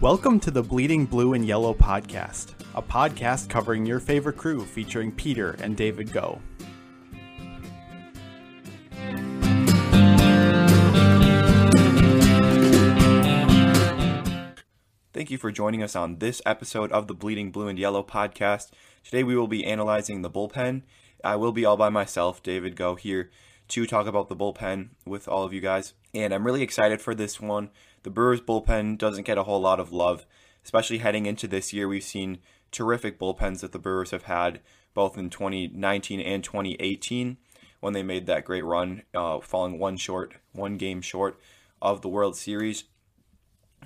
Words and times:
Welcome 0.00 0.40
to 0.40 0.50
the 0.50 0.62
Bleeding 0.62 1.04
Blue 1.04 1.34
and 1.34 1.44
Yellow 1.46 1.74
podcast, 1.74 2.54
a 2.74 2.80
podcast 2.80 3.50
covering 3.50 3.84
your 3.84 4.00
favorite 4.00 4.38
crew 4.38 4.64
featuring 4.64 5.12
Peter 5.12 5.58
and 5.60 5.76
David 5.76 6.10
Go. 6.10 6.40
Thank 15.12 15.30
you 15.30 15.36
for 15.36 15.52
joining 15.52 15.82
us 15.82 15.94
on 15.94 16.16
this 16.16 16.40
episode 16.46 16.90
of 16.92 17.06
the 17.06 17.12
Bleeding 17.12 17.52
Blue 17.52 17.68
and 17.68 17.78
Yellow 17.78 18.02
podcast. 18.02 18.70
Today 19.04 19.22
we 19.22 19.36
will 19.36 19.48
be 19.48 19.66
analyzing 19.66 20.22
the 20.22 20.30
bullpen. 20.30 20.80
I 21.22 21.36
will 21.36 21.52
be 21.52 21.66
all 21.66 21.76
by 21.76 21.90
myself, 21.90 22.42
David 22.42 22.74
Go, 22.74 22.94
here 22.94 23.30
to 23.68 23.86
talk 23.86 24.06
about 24.06 24.30
the 24.30 24.36
bullpen 24.36 24.88
with 25.04 25.28
all 25.28 25.44
of 25.44 25.52
you 25.52 25.60
guys. 25.60 25.92
And 26.14 26.32
I'm 26.32 26.46
really 26.46 26.62
excited 26.62 27.02
for 27.02 27.14
this 27.14 27.38
one. 27.38 27.68
The 28.02 28.10
Brewers 28.10 28.40
bullpen 28.40 28.98
doesn't 28.98 29.26
get 29.26 29.38
a 29.38 29.42
whole 29.42 29.60
lot 29.60 29.80
of 29.80 29.92
love, 29.92 30.26
especially 30.64 30.98
heading 30.98 31.26
into 31.26 31.46
this 31.46 31.72
year. 31.72 31.86
We've 31.86 32.02
seen 32.02 32.38
terrific 32.70 33.18
bullpens 33.18 33.60
that 33.60 33.72
the 33.72 33.78
Brewers 33.78 34.10
have 34.10 34.24
had 34.24 34.60
both 34.94 35.18
in 35.18 35.30
2019 35.30 36.20
and 36.20 36.42
2018 36.42 37.36
when 37.80 37.92
they 37.92 38.02
made 38.02 38.26
that 38.26 38.44
great 38.44 38.64
run, 38.64 39.02
uh, 39.14 39.40
falling 39.40 39.78
one 39.78 39.96
short, 39.96 40.34
one 40.52 40.76
game 40.76 41.00
short 41.00 41.38
of 41.80 42.02
the 42.02 42.08
World 42.08 42.36
Series. 42.36 42.84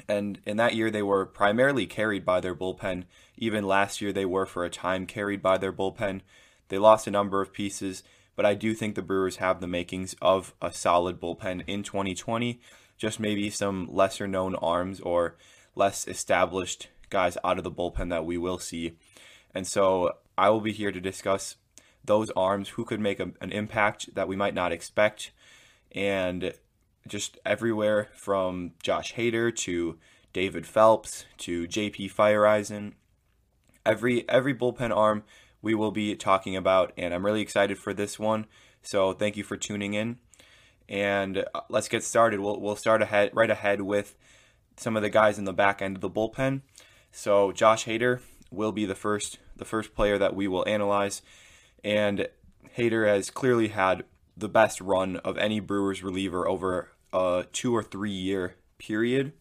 And 0.08 0.40
in 0.44 0.56
that 0.56 0.74
year, 0.74 0.90
they 0.90 1.02
were 1.02 1.24
primarily 1.24 1.86
carried 1.86 2.24
by 2.24 2.40
their 2.40 2.54
bullpen. 2.54 3.04
Even 3.36 3.64
last 3.64 4.00
year, 4.00 4.12
they 4.12 4.24
were 4.24 4.46
for 4.46 4.64
a 4.64 4.70
time 4.70 5.06
carried 5.06 5.40
by 5.40 5.58
their 5.58 5.72
bullpen. 5.72 6.22
They 6.68 6.78
lost 6.78 7.06
a 7.06 7.12
number 7.12 7.40
of 7.40 7.52
pieces, 7.52 8.02
but 8.34 8.44
I 8.44 8.54
do 8.54 8.74
think 8.74 8.94
the 8.94 9.02
Brewers 9.02 9.36
have 9.36 9.60
the 9.60 9.68
makings 9.68 10.16
of 10.20 10.54
a 10.60 10.72
solid 10.72 11.20
bullpen 11.20 11.62
in 11.68 11.84
2020. 11.84 12.60
Just 12.96 13.20
maybe 13.20 13.50
some 13.50 13.88
lesser 13.92 14.26
known 14.26 14.54
arms 14.56 15.00
or 15.00 15.36
less 15.74 16.06
established 16.06 16.88
guys 17.10 17.36
out 17.44 17.58
of 17.58 17.64
the 17.64 17.70
bullpen 17.70 18.10
that 18.10 18.24
we 18.24 18.38
will 18.38 18.58
see. 18.58 18.96
And 19.54 19.66
so 19.66 20.12
I 20.36 20.50
will 20.50 20.60
be 20.60 20.72
here 20.72 20.92
to 20.92 21.00
discuss 21.00 21.56
those 22.04 22.30
arms, 22.32 22.70
who 22.70 22.84
could 22.84 23.00
make 23.00 23.18
a, 23.18 23.30
an 23.40 23.50
impact 23.50 24.14
that 24.14 24.28
we 24.28 24.36
might 24.36 24.54
not 24.54 24.72
expect, 24.72 25.30
and 25.92 26.52
just 27.06 27.38
everywhere 27.44 28.08
from 28.14 28.72
Josh 28.82 29.14
Hader 29.14 29.54
to 29.56 29.98
David 30.32 30.66
Phelps 30.66 31.24
to 31.38 31.66
JP 31.66 32.12
Feyereisen. 32.12 32.92
Every 33.86 34.28
every 34.28 34.54
bullpen 34.54 34.94
arm 34.94 35.24
we 35.62 35.74
will 35.74 35.92
be 35.92 36.14
talking 36.14 36.56
about, 36.56 36.92
and 36.98 37.14
I'm 37.14 37.24
really 37.24 37.40
excited 37.40 37.78
for 37.78 37.94
this 37.94 38.18
one. 38.18 38.46
So 38.82 39.12
thank 39.12 39.36
you 39.36 39.44
for 39.44 39.56
tuning 39.56 39.94
in, 39.94 40.18
and 40.88 41.44
uh, 41.54 41.60
let's 41.68 41.88
get 41.88 42.04
started. 42.04 42.40
We'll 42.40 42.60
we'll 42.60 42.76
start 42.76 43.02
ahead 43.02 43.30
right 43.32 43.50
ahead 43.50 43.80
with 43.80 44.14
some 44.76 44.96
of 44.96 45.02
the 45.02 45.10
guys 45.10 45.38
in 45.38 45.44
the 45.44 45.52
back 45.52 45.80
end 45.80 45.96
of 45.96 46.00
the 46.00 46.10
bullpen. 46.10 46.62
So 47.12 47.52
Josh 47.52 47.86
Hader 47.86 48.20
will 48.50 48.72
be 48.72 48.84
the 48.84 48.94
first 48.94 49.38
the 49.56 49.64
first 49.64 49.94
player 49.94 50.18
that 50.18 50.34
we 50.34 50.48
will 50.48 50.66
analyze, 50.68 51.22
and 51.82 52.28
Hader 52.76 53.06
has 53.06 53.30
clearly 53.30 53.68
had 53.68 54.04
the 54.36 54.48
best 54.48 54.80
run 54.80 55.16
of 55.18 55.38
any 55.38 55.60
Brewers 55.60 56.02
reliever 56.02 56.48
over 56.48 56.90
a 57.12 57.46
two 57.52 57.74
or 57.74 57.82
three 57.82 58.10
year 58.10 58.56
period. 58.78 59.32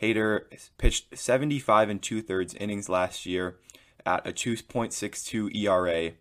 Hader 0.00 0.44
pitched 0.76 1.16
75 1.16 1.88
and 1.88 2.02
two 2.02 2.20
thirds 2.20 2.54
innings 2.54 2.88
last 2.88 3.24
year 3.24 3.56
at 4.04 4.26
a 4.26 4.32
2.62 4.32 5.54
ERA. 5.56 6.12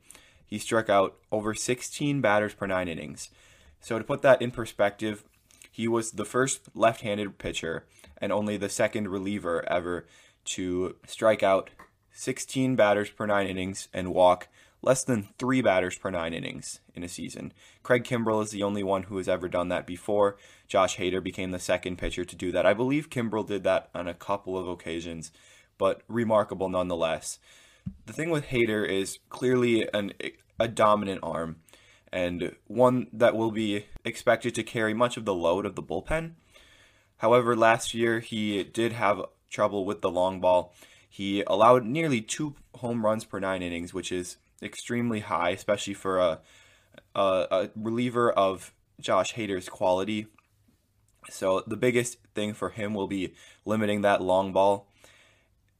He 0.45 0.57
struck 0.57 0.89
out 0.89 1.17
over 1.31 1.53
16 1.53 2.21
batters 2.21 2.53
per 2.53 2.67
nine 2.67 2.87
innings. 2.87 3.29
So, 3.83 3.99
to 3.99 4.03
put 4.03 4.21
that 4.23 4.41
in 4.41 4.49
perspective, 4.49 5.23
he 5.69 5.87
was 5.87 6.11
the 6.11 6.25
first 6.25 6.69
left 6.73 7.01
handed 7.01 7.37
pitcher 7.37 7.85
and 8.17 8.31
only 8.31 8.57
the 8.57 8.69
second 8.69 9.09
reliever 9.09 9.63
ever 9.69 10.07
to 10.45 10.95
strike 11.05 11.43
out 11.43 11.69
16 12.13 12.75
batters 12.75 13.09
per 13.09 13.25
nine 13.25 13.47
innings 13.47 13.89
and 13.93 14.13
walk 14.13 14.47
less 14.81 15.03
than 15.03 15.29
three 15.37 15.61
batters 15.61 15.97
per 15.97 16.09
nine 16.09 16.33
innings 16.33 16.79
in 16.95 17.03
a 17.03 17.07
season. 17.07 17.53
Craig 17.83 18.03
Kimbrel 18.03 18.43
is 18.43 18.51
the 18.51 18.63
only 18.63 18.83
one 18.83 19.03
who 19.03 19.17
has 19.17 19.27
ever 19.27 19.47
done 19.47 19.69
that 19.69 19.85
before. 19.85 20.37
Josh 20.67 20.97
Hader 20.97 21.23
became 21.23 21.51
the 21.51 21.59
second 21.59 21.97
pitcher 21.97 22.25
to 22.25 22.35
do 22.35 22.51
that. 22.51 22.65
I 22.65 22.73
believe 22.73 23.09
Kimbrel 23.09 23.47
did 23.47 23.63
that 23.63 23.89
on 23.93 24.07
a 24.07 24.13
couple 24.13 24.57
of 24.57 24.67
occasions, 24.67 25.31
but 25.77 26.01
remarkable 26.07 26.69
nonetheless 26.69 27.39
the 28.05 28.13
thing 28.13 28.29
with 28.29 28.47
Hader 28.47 28.87
is 28.87 29.19
clearly 29.29 29.87
an 29.93 30.13
a 30.59 30.67
dominant 30.67 31.19
arm 31.23 31.57
and 32.13 32.55
one 32.67 33.07
that 33.11 33.35
will 33.35 33.51
be 33.51 33.87
expected 34.05 34.53
to 34.55 34.63
carry 34.63 34.93
much 34.93 35.17
of 35.17 35.25
the 35.25 35.33
load 35.33 35.65
of 35.65 35.75
the 35.75 35.81
bullpen. 35.81 36.33
However, 37.17 37.55
last 37.55 37.93
year 37.93 38.19
he 38.19 38.63
did 38.63 38.93
have 38.93 39.25
trouble 39.49 39.83
with 39.83 40.01
the 40.01 40.11
long 40.11 40.39
ball. 40.39 40.73
He 41.09 41.41
allowed 41.47 41.85
nearly 41.85 42.21
two 42.21 42.55
home 42.75 43.03
runs 43.03 43.25
per 43.25 43.39
nine 43.39 43.63
innings, 43.63 43.93
which 43.93 44.11
is 44.11 44.37
extremely 44.61 45.21
high, 45.21 45.49
especially 45.49 45.95
for 45.95 46.19
a, 46.19 46.39
a, 47.15 47.47
a 47.51 47.69
reliever 47.75 48.31
of 48.31 48.73
Josh 49.01 49.33
Hader's 49.33 49.67
quality. 49.67 50.27
So 51.29 51.63
the 51.65 51.77
biggest 51.77 52.19
thing 52.35 52.53
for 52.53 52.69
him 52.69 52.93
will 52.93 53.07
be 53.07 53.33
limiting 53.65 54.01
that 54.01 54.21
long 54.21 54.53
ball 54.53 54.87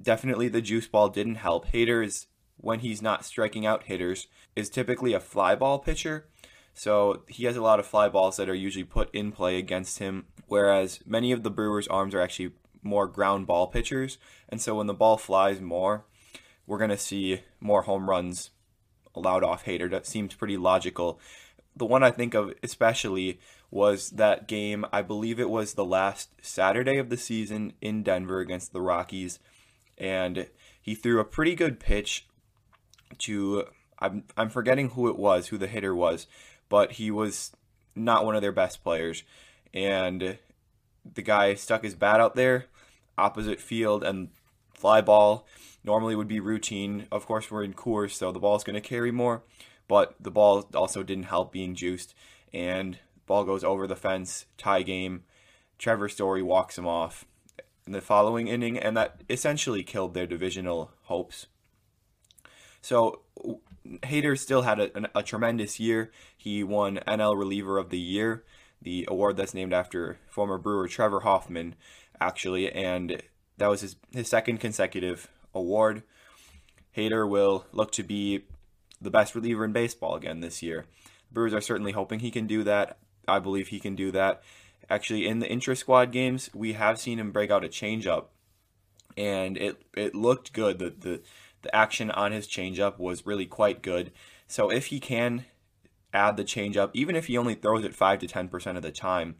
definitely 0.04 0.50
the 0.50 0.62
juice 0.62 0.88
ball 0.88 1.10
didn't 1.10 1.36
help. 1.36 1.68
Hader 1.68 2.06
is, 2.06 2.28
when 2.64 2.80
he's 2.80 3.02
not 3.02 3.26
striking 3.26 3.66
out 3.66 3.84
hitters, 3.84 4.28
is 4.56 4.70
typically 4.70 5.14
a 5.14 5.20
fly 5.20 5.54
ball 5.54 5.80
pitcher. 5.80 6.26
So 6.74 7.24
he 7.28 7.44
has 7.44 7.58
a 7.58 7.62
lot 7.62 7.80
of 7.80 7.86
fly 7.86 8.10
balls 8.10 8.38
that 8.38 8.50
are 8.50 8.56
usually 8.56 8.86
put 8.86 9.14
in 9.14 9.32
play 9.32 9.58
against 9.58 10.00
him, 10.00 10.26
whereas 10.48 11.02
many 11.06 11.32
of 11.32 11.44
the 11.44 11.52
Brewers' 11.52 11.88
arms 11.90 12.16
are 12.16 12.22
actually 12.22 12.54
more 12.82 13.06
ground 13.06 13.48
ball 13.48 13.68
pitchers. 13.68 14.18
And 14.50 14.62
so 14.62 14.76
when 14.76 14.88
the 14.88 14.94
ball 14.94 15.18
flies 15.18 15.60
more, 15.62 16.06
we're 16.66 16.78
going 16.78 16.90
to 16.90 16.98
see 16.98 17.42
more 17.60 17.84
home 17.84 18.10
runs 18.10 18.52
allowed 19.14 19.44
off 19.44 19.66
Hader. 19.66 19.92
That 19.92 20.08
seems 20.08 20.34
pretty 20.34 20.58
logical. 20.58 21.20
The 21.76 21.86
one 21.86 22.02
I 22.02 22.12
think 22.12 22.34
of 22.34 22.54
especially 22.64 23.40
was 23.70 24.12
that 24.12 24.48
game, 24.48 24.86
I 24.94 25.02
believe 25.02 25.40
it 25.40 25.50
was 25.50 25.74
the 25.74 25.86
last 25.86 26.30
Saturday 26.42 26.98
of 26.98 27.10
the 27.10 27.18
season 27.18 27.74
in 27.82 28.04
Denver 28.04 28.40
against 28.40 28.72
the 28.72 28.82
Rockies 28.82 29.40
and 29.98 30.48
he 30.82 30.96
threw 30.96 31.20
a 31.20 31.26
pretty 31.26 31.56
good 31.56 31.80
pitch 31.80 32.28
to 33.20 33.66
I'm 34.00 34.24
I'm 34.36 34.50
forgetting 34.50 34.90
who 34.92 35.08
it 35.10 35.18
was, 35.18 35.48
who 35.48 35.58
the 35.58 35.68
hitter 35.68 35.96
was, 35.96 36.28
but 36.70 36.94
he 36.94 37.12
was 37.12 37.52
not 37.96 38.26
one 38.26 38.36
of 38.36 38.42
their 38.42 38.52
best 38.52 38.84
players, 38.84 39.24
and 39.74 40.38
the 41.14 41.22
guy 41.22 41.54
stuck 41.54 41.84
his 41.84 41.96
bat 41.96 42.20
out 42.20 42.36
there, 42.36 42.66
opposite 43.18 43.60
field, 43.60 44.04
and 44.04 44.30
fly 44.74 45.02
ball 45.02 45.46
normally 45.84 46.16
would 46.16 46.28
be 46.28 46.40
routine. 46.40 47.08
Of 47.12 47.26
course, 47.26 47.52
we're 47.52 47.64
in 47.64 47.74
Coors, 47.74 48.12
so 48.12 48.32
the 48.32 48.40
ball's 48.40 48.64
going 48.64 48.76
to 48.76 48.82
carry 48.82 49.12
more, 49.12 49.44
but 49.88 50.16
the 50.20 50.32
ball 50.32 50.68
also 50.74 51.04
didn't 51.04 51.26
help 51.26 51.52
being 51.52 51.76
juiced, 51.76 52.16
and 52.54 53.00
ball 53.26 53.44
goes 53.44 53.64
over 53.64 53.86
the 53.86 53.96
fence, 53.96 54.46
tie 54.58 54.82
game. 54.82 55.24
Trevor 55.78 56.08
Story 56.08 56.42
walks 56.42 56.78
him 56.78 56.88
off, 56.88 57.26
in 57.86 57.92
the 57.92 58.02
following 58.02 58.48
inning, 58.48 58.78
and 58.78 58.96
that 58.96 59.22
essentially 59.30 59.84
killed 59.84 60.14
their 60.14 60.28
divisional 60.28 60.92
hopes. 61.04 61.48
So 62.84 63.22
Hader 64.04 64.38
still 64.38 64.64
had 64.64 64.80
a, 64.80 65.18
a, 65.18 65.24
tremendous 65.24 65.80
year. 65.80 66.12
He 66.38 66.64
won 66.64 67.00
NL 67.08 67.38
Reliever 67.38 67.78
of 67.78 67.90
the 67.90 67.98
Year, 67.98 68.44
the 68.82 69.08
award 69.10 69.38
that's 69.38 69.54
named 69.54 69.74
after 69.74 70.20
former 70.30 70.58
Brewer 70.58 70.90
Trevor 70.90 71.22
Hoffman, 71.22 71.76
actually, 72.20 72.70
and 72.72 73.24
that 73.58 73.68
was 73.68 73.82
his, 73.82 73.96
his 74.12 74.28
second 74.28 74.60
consecutive 74.60 75.30
award. 75.56 76.04
Hader 76.96 77.28
will 77.28 77.66
look 77.72 77.92
to 77.94 78.04
be 78.04 78.44
the 79.02 79.10
best 79.10 79.34
reliever 79.34 79.64
in 79.64 79.72
baseball 79.72 80.16
again 80.16 80.42
this 80.42 80.62
year. 80.62 80.86
Brewers 81.32 81.54
are 81.54 81.62
certainly 81.62 81.94
hoping 81.94 82.20
he 82.20 82.32
can 82.32 82.48
do 82.48 82.64
that. 82.64 82.98
I 83.30 83.40
believe 83.40 83.70
he 83.70 83.80
can 83.80 83.96
do 83.96 84.12
that. 84.12 84.44
Actually, 84.90 85.26
in 85.26 85.40
the 85.40 85.50
intra 85.50 85.78
squad 85.78 86.12
games, 86.12 86.50
we 86.54 86.74
have 86.74 87.00
seen 87.00 87.18
him 87.18 87.32
break 87.32 87.50
out 87.50 87.64
a 87.64 87.70
changeup, 87.70 88.26
and 89.16 89.58
it 89.58 89.82
it 89.96 90.14
looked 90.14 90.52
good. 90.52 90.80
The 90.80 90.90
the 90.90 91.22
the 91.64 91.76
action 91.76 92.12
on 92.12 92.32
his 92.32 92.48
changeup 92.48 93.00
was 93.00 93.26
really 93.26 93.46
quite 93.46 93.82
good. 93.82 94.12
So 94.48 94.70
if 94.70 94.88
he 94.88 95.00
can 95.00 95.46
add 96.14 96.38
the 96.38 96.44
changeup, 96.44 96.92
even 96.94 97.16
if 97.16 97.26
he 97.26 97.38
only 97.38 97.56
throws 97.56 97.84
it 97.84 97.96
five 97.96 98.20
to 98.20 98.28
ten 98.28 98.48
percent 98.48 98.78
of 98.78 98.84
the 98.84 98.92
time, 98.92 99.36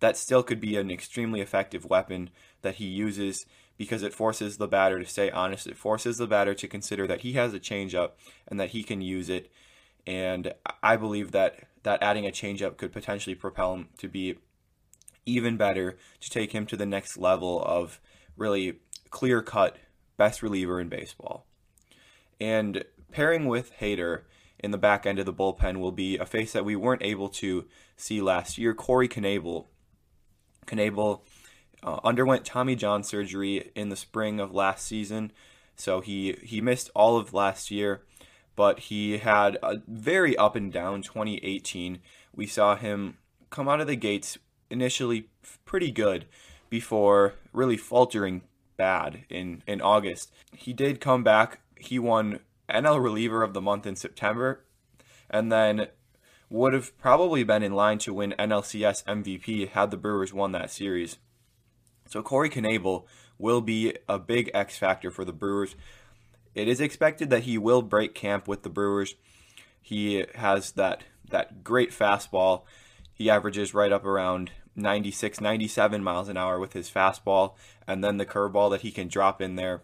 that 0.00 0.16
still 0.16 0.42
could 0.42 0.60
be 0.60 0.76
an 0.76 0.90
extremely 0.90 1.40
effective 1.40 1.84
weapon 1.84 2.30
that 2.62 2.76
he 2.76 2.86
uses 2.86 3.46
because 3.76 4.02
it 4.02 4.14
forces 4.14 4.56
the 4.56 4.66
batter 4.66 4.98
to 4.98 5.06
stay 5.06 5.30
honest. 5.30 5.66
It 5.66 5.76
forces 5.76 6.18
the 6.18 6.26
batter 6.26 6.54
to 6.54 6.68
consider 6.68 7.06
that 7.06 7.20
he 7.20 7.34
has 7.34 7.54
a 7.54 7.60
changeup 7.60 8.12
and 8.46 8.58
that 8.58 8.70
he 8.70 8.82
can 8.82 9.00
use 9.00 9.28
it. 9.28 9.52
And 10.06 10.54
I 10.82 10.96
believe 10.96 11.32
that 11.32 11.68
that 11.84 12.02
adding 12.02 12.26
a 12.26 12.30
changeup 12.30 12.76
could 12.76 12.92
potentially 12.92 13.34
propel 13.34 13.74
him 13.74 13.88
to 13.98 14.08
be 14.08 14.36
even 15.26 15.56
better 15.56 15.96
to 16.20 16.30
take 16.30 16.52
him 16.52 16.66
to 16.66 16.76
the 16.76 16.86
next 16.86 17.16
level 17.18 17.62
of 17.62 18.00
really 18.36 18.80
clear 19.10 19.42
cut 19.42 19.76
best 20.16 20.42
reliever 20.42 20.80
in 20.80 20.88
baseball. 20.88 21.47
And 22.40 22.84
pairing 23.10 23.46
with 23.46 23.72
Hader 23.80 24.22
in 24.58 24.70
the 24.70 24.78
back 24.78 25.06
end 25.06 25.18
of 25.18 25.26
the 25.26 25.32
bullpen 25.32 25.78
will 25.78 25.92
be 25.92 26.16
a 26.16 26.26
face 26.26 26.52
that 26.52 26.64
we 26.64 26.76
weren't 26.76 27.02
able 27.02 27.28
to 27.28 27.66
see 27.96 28.20
last 28.20 28.58
year, 28.58 28.74
Corey 28.74 29.08
Knebel. 29.08 29.66
Knebel 30.66 31.20
uh, 31.82 32.00
underwent 32.04 32.44
Tommy 32.44 32.74
John 32.74 33.02
surgery 33.02 33.70
in 33.74 33.88
the 33.88 33.96
spring 33.96 34.40
of 34.40 34.54
last 34.54 34.86
season, 34.86 35.32
so 35.76 36.00
he 36.00 36.36
he 36.42 36.60
missed 36.60 36.90
all 36.94 37.16
of 37.16 37.32
last 37.32 37.70
year, 37.70 38.02
but 38.56 38.80
he 38.80 39.18
had 39.18 39.56
a 39.62 39.80
very 39.86 40.36
up 40.36 40.56
and 40.56 40.72
down 40.72 41.02
2018. 41.02 42.00
We 42.34 42.46
saw 42.46 42.76
him 42.76 43.18
come 43.50 43.68
out 43.68 43.80
of 43.80 43.86
the 43.86 43.96
gates 43.96 44.38
initially 44.70 45.28
pretty 45.64 45.90
good 45.90 46.26
before 46.68 47.34
really 47.52 47.76
faltering 47.76 48.42
bad 48.76 49.24
in 49.30 49.62
in 49.66 49.80
August. 49.80 50.32
He 50.52 50.72
did 50.72 51.00
come 51.00 51.22
back. 51.22 51.60
He 51.78 51.98
won 51.98 52.40
NL 52.68 53.02
reliever 53.02 53.42
of 53.42 53.54
the 53.54 53.60
month 53.60 53.86
in 53.86 53.96
September 53.96 54.64
and 55.30 55.50
then 55.50 55.88
would 56.50 56.72
have 56.72 56.96
probably 56.98 57.44
been 57.44 57.62
in 57.62 57.74
line 57.74 57.98
to 57.98 58.14
win 58.14 58.34
NLCS 58.38 59.04
MVP 59.04 59.68
had 59.68 59.90
the 59.90 59.96
Brewers 59.96 60.32
won 60.32 60.52
that 60.52 60.70
series. 60.70 61.18
So 62.06 62.22
Corey 62.22 62.48
Knebel 62.48 63.04
will 63.38 63.60
be 63.60 63.94
a 64.08 64.18
big 64.18 64.50
X 64.54 64.78
factor 64.78 65.10
for 65.10 65.24
the 65.24 65.32
Brewers. 65.32 65.76
It 66.54 66.68
is 66.68 66.80
expected 66.80 67.30
that 67.30 67.44
he 67.44 67.58
will 67.58 67.82
break 67.82 68.14
camp 68.14 68.48
with 68.48 68.62
the 68.62 68.70
Brewers. 68.70 69.14
He 69.80 70.24
has 70.34 70.72
that 70.72 71.04
that 71.30 71.62
great 71.62 71.90
fastball. 71.90 72.62
He 73.12 73.28
averages 73.28 73.74
right 73.74 73.92
up 73.92 74.06
around 74.06 74.50
96, 74.74 75.40
97 75.40 76.02
miles 76.02 76.28
an 76.28 76.36
hour 76.36 76.58
with 76.58 76.72
his 76.72 76.90
fastball, 76.90 77.54
and 77.86 78.02
then 78.02 78.16
the 78.16 78.24
curveball 78.24 78.70
that 78.70 78.80
he 78.80 78.90
can 78.90 79.08
drop 79.08 79.42
in 79.42 79.56
there 79.56 79.82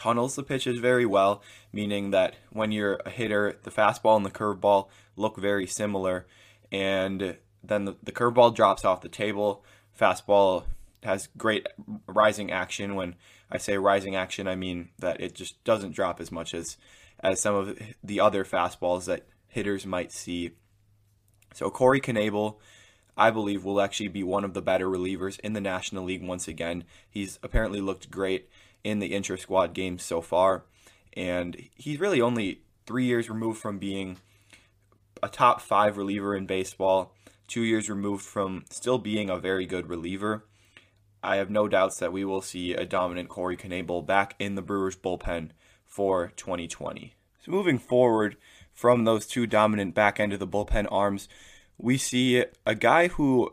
tunnels 0.00 0.34
the 0.34 0.42
pitches 0.42 0.78
very 0.78 1.04
well, 1.04 1.42
meaning 1.72 2.10
that 2.10 2.34
when 2.50 2.72
you're 2.72 3.00
a 3.04 3.10
hitter, 3.10 3.58
the 3.62 3.70
fastball 3.70 4.16
and 4.16 4.24
the 4.24 4.30
curveball 4.30 4.88
look 5.14 5.36
very 5.36 5.66
similar, 5.66 6.26
and 6.72 7.36
then 7.62 7.84
the, 7.84 7.96
the 8.02 8.12
curveball 8.12 8.54
drops 8.54 8.84
off 8.84 9.02
the 9.02 9.08
table. 9.08 9.62
Fastball 9.98 10.64
has 11.02 11.28
great 11.36 11.66
rising 12.06 12.50
action. 12.50 12.94
When 12.94 13.14
I 13.50 13.58
say 13.58 13.76
rising 13.76 14.16
action, 14.16 14.48
I 14.48 14.54
mean 14.54 14.88
that 14.98 15.20
it 15.20 15.34
just 15.34 15.62
doesn't 15.64 15.94
drop 15.94 16.20
as 16.20 16.32
much 16.32 16.54
as 16.54 16.78
as 17.22 17.38
some 17.38 17.54
of 17.54 17.78
the 18.02 18.20
other 18.20 18.46
fastballs 18.46 19.04
that 19.04 19.26
hitters 19.48 19.84
might 19.84 20.10
see. 20.10 20.52
So 21.52 21.68
Corey 21.68 22.00
Knebel, 22.00 22.56
I 23.18 23.30
believe, 23.30 23.62
will 23.62 23.82
actually 23.82 24.08
be 24.08 24.22
one 24.22 24.44
of 24.44 24.54
the 24.54 24.62
better 24.62 24.86
relievers 24.86 25.38
in 25.40 25.52
the 25.52 25.60
National 25.60 26.04
League 26.04 26.26
once 26.26 26.48
again. 26.48 26.84
He's 27.10 27.38
apparently 27.42 27.82
looked 27.82 28.10
great 28.10 28.48
in 28.84 28.98
the 28.98 29.14
intra 29.14 29.38
squad 29.38 29.74
games 29.74 30.02
so 30.02 30.20
far. 30.20 30.64
And 31.14 31.68
he's 31.74 32.00
really 32.00 32.20
only 32.20 32.62
three 32.86 33.04
years 33.04 33.28
removed 33.28 33.60
from 33.60 33.78
being 33.78 34.16
a 35.22 35.28
top 35.28 35.60
five 35.60 35.96
reliever 35.96 36.34
in 36.34 36.46
baseball, 36.46 37.14
two 37.46 37.62
years 37.62 37.90
removed 37.90 38.24
from 38.24 38.64
still 38.70 38.98
being 38.98 39.28
a 39.28 39.38
very 39.38 39.66
good 39.66 39.88
reliever. 39.88 40.44
I 41.22 41.36
have 41.36 41.50
no 41.50 41.68
doubts 41.68 41.98
that 41.98 42.12
we 42.12 42.24
will 42.24 42.40
see 42.40 42.72
a 42.72 42.86
dominant 42.86 43.28
Corey 43.28 43.56
Knebel 43.56 44.06
back 44.06 44.34
in 44.38 44.54
the 44.54 44.62
Brewers 44.62 44.96
bullpen 44.96 45.50
for 45.84 46.32
2020. 46.36 47.14
So 47.44 47.50
moving 47.50 47.78
forward 47.78 48.36
from 48.72 49.04
those 49.04 49.26
two 49.26 49.46
dominant 49.46 49.94
back 49.94 50.18
end 50.18 50.32
of 50.32 50.38
the 50.38 50.46
bullpen 50.46 50.86
arms, 50.90 51.28
we 51.76 51.98
see 51.98 52.44
a 52.64 52.74
guy 52.74 53.08
who 53.08 53.50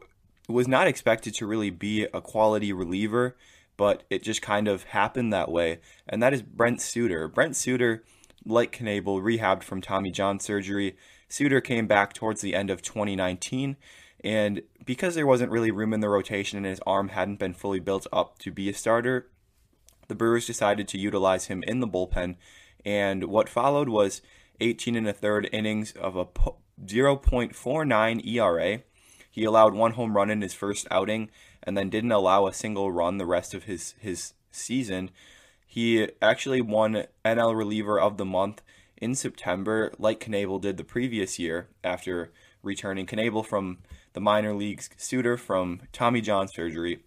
was 0.47 0.67
not 0.67 0.87
expected 0.87 1.33
to 1.35 1.45
really 1.45 1.69
be 1.69 2.03
a 2.13 2.21
quality 2.21 2.71
reliever 2.71 3.35
but 3.77 4.03
it 4.09 4.23
just 4.23 4.41
kind 4.41 4.67
of 4.67 4.83
happened 4.85 5.31
that 5.31 5.51
way, 5.51 5.79
and 6.09 6.21
that 6.21 6.33
is 6.33 6.41
Brent 6.41 6.81
Suter. 6.81 7.27
Brent 7.27 7.55
Suter, 7.55 8.03
like 8.45 8.77
Knebel, 8.77 9.21
rehabbed 9.21 9.63
from 9.63 9.81
Tommy 9.81 10.11
John 10.11 10.39
surgery. 10.39 10.97
Suter 11.29 11.61
came 11.61 11.87
back 11.87 12.13
towards 12.13 12.41
the 12.41 12.55
end 12.55 12.69
of 12.69 12.81
2019, 12.81 13.77
and 14.23 14.61
because 14.83 15.15
there 15.15 15.27
wasn't 15.27 15.51
really 15.51 15.71
room 15.71 15.93
in 15.93 15.99
the 15.99 16.09
rotation 16.09 16.57
and 16.57 16.65
his 16.65 16.81
arm 16.87 17.09
hadn't 17.09 17.39
been 17.39 17.53
fully 17.53 17.79
built 17.79 18.07
up 18.11 18.39
to 18.39 18.51
be 18.51 18.69
a 18.69 18.73
starter, 18.73 19.29
the 20.07 20.15
Brewers 20.15 20.47
decided 20.47 20.87
to 20.87 20.97
utilize 20.97 21.45
him 21.45 21.63
in 21.67 21.79
the 21.79 21.87
bullpen, 21.87 22.35
and 22.83 23.25
what 23.25 23.49
followed 23.49 23.89
was 23.89 24.21
18 24.59 24.95
and 24.95 25.07
a 25.07 25.13
third 25.13 25.49
innings 25.51 25.91
of 25.91 26.15
a 26.15 26.25
0.49 26.83 28.25
ERA. 28.25 28.81
He 29.29 29.43
allowed 29.43 29.73
one 29.75 29.91
home 29.91 30.15
run 30.15 30.31
in 30.31 30.41
his 30.41 30.53
first 30.53 30.87
outing 30.89 31.29
and 31.63 31.77
then 31.77 31.89
didn't 31.89 32.11
allow 32.11 32.47
a 32.47 32.53
single 32.53 32.91
run 32.91 33.17
the 33.17 33.25
rest 33.25 33.53
of 33.53 33.63
his 33.63 33.95
his 33.99 34.33
season. 34.51 35.11
He 35.65 36.09
actually 36.21 36.61
won 36.61 37.05
NL 37.25 37.55
reliever 37.55 37.99
of 37.99 38.17
the 38.17 38.25
month 38.25 38.61
in 38.97 39.15
September, 39.15 39.91
like 39.99 40.19
Knebel 40.19 40.61
did 40.61 40.77
the 40.77 40.83
previous 40.83 41.37
year 41.37 41.67
after 41.83 42.31
returning 42.63 43.05
Knebel 43.05 43.45
from 43.45 43.79
the 44.13 44.21
minor 44.21 44.53
leagues, 44.53 44.89
Suter 44.97 45.37
from 45.37 45.81
Tommy 45.91 46.21
John 46.21 46.47
surgery. 46.47 47.03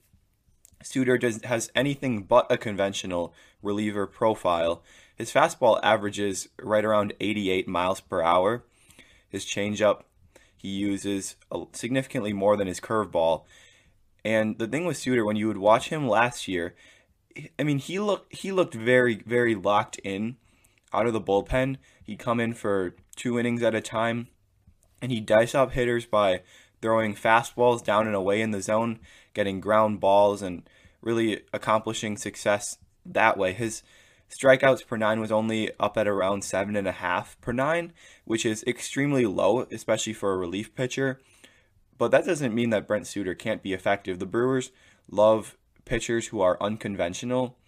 Suter 0.82 1.18
does, 1.18 1.42
has 1.42 1.70
anything 1.74 2.22
but 2.22 2.50
a 2.50 2.56
conventional 2.56 3.34
reliever 3.62 4.06
profile. 4.06 4.82
His 5.16 5.32
fastball 5.32 5.80
averages 5.82 6.48
right 6.62 6.84
around 6.84 7.12
88 7.20 7.66
miles 7.68 8.00
per 8.00 8.22
hour. 8.22 8.64
His 9.28 9.44
changeup 9.44 10.02
he 10.60 10.68
uses 10.68 11.36
significantly 11.72 12.34
more 12.34 12.54
than 12.54 12.66
his 12.66 12.80
curveball, 12.80 13.44
and 14.24 14.58
the 14.58 14.66
thing 14.66 14.84
with 14.84 14.96
Suter, 14.96 15.24
when 15.24 15.36
you 15.36 15.48
would 15.48 15.58
watch 15.58 15.88
him 15.88 16.08
last 16.08 16.48
year, 16.48 16.74
I 17.58 17.62
mean, 17.62 17.78
he 17.78 17.98
looked 17.98 18.34
he 18.34 18.52
looked 18.52 18.74
very 18.74 19.22
very 19.26 19.54
locked 19.54 19.98
in 20.04 20.36
out 20.92 21.06
of 21.06 21.12
the 21.12 21.20
bullpen. 21.20 21.76
He'd 22.02 22.18
come 22.18 22.40
in 22.40 22.54
for 22.54 22.94
two 23.16 23.38
innings 23.38 23.62
at 23.62 23.74
a 23.74 23.80
time, 23.80 24.28
and 25.00 25.10
he'd 25.12 25.26
dice 25.26 25.54
up 25.54 25.72
hitters 25.72 26.06
by 26.06 26.42
throwing 26.82 27.14
fastballs 27.14 27.84
down 27.84 28.06
and 28.06 28.16
away 28.16 28.40
in 28.40 28.50
the 28.50 28.62
zone, 28.62 29.00
getting 29.34 29.60
ground 29.60 30.00
balls, 30.00 30.42
and 30.42 30.68
really 31.02 31.42
accomplishing 31.52 32.16
success 32.16 32.78
that 33.04 33.36
way. 33.36 33.52
His 33.52 33.82
strikeouts 34.30 34.86
per 34.86 34.96
nine 34.96 35.20
was 35.20 35.32
only 35.32 35.70
up 35.78 35.96
at 35.96 36.08
around 36.08 36.44
seven 36.44 36.76
and 36.76 36.88
a 36.88 36.92
half 36.92 37.40
per 37.40 37.52
nine, 37.52 37.92
which 38.24 38.46
is 38.46 38.64
extremely 38.66 39.26
low, 39.26 39.66
especially 39.70 40.12
for 40.12 40.32
a 40.32 40.38
relief 40.38 40.74
pitcher. 40.74 41.20
But 42.00 42.12
that 42.12 42.24
doesn't 42.24 42.54
mean 42.54 42.70
that 42.70 42.88
Brent 42.88 43.06
Suter 43.06 43.34
can't 43.34 43.62
be 43.62 43.74
effective. 43.74 44.18
The 44.18 44.24
Brewers 44.24 44.70
love 45.10 45.58
pitchers 45.84 46.28
who 46.28 46.40
are 46.40 46.56
unconventional. 46.58 47.58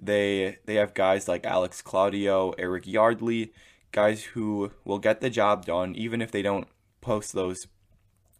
They 0.00 0.58
they 0.66 0.76
have 0.76 0.94
guys 0.94 1.26
like 1.26 1.44
Alex 1.44 1.82
Claudio, 1.82 2.52
Eric 2.52 2.86
Yardley, 2.86 3.52
guys 3.90 4.22
who 4.22 4.70
will 4.84 5.00
get 5.00 5.20
the 5.20 5.30
job 5.30 5.66
done 5.66 5.96
even 5.96 6.22
if 6.22 6.30
they 6.30 6.42
don't 6.42 6.68
post 7.00 7.32
those 7.32 7.66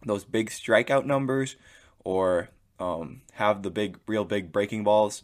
those 0.05 0.23
big 0.23 0.49
strikeout 0.49 1.05
numbers 1.05 1.57
or 2.05 2.47
um, 2.79 3.21
have 3.33 3.63
the 3.63 3.69
big 3.69 3.99
real 4.07 4.23
big 4.23 4.49
breaking 4.49 4.85
balls. 4.85 5.23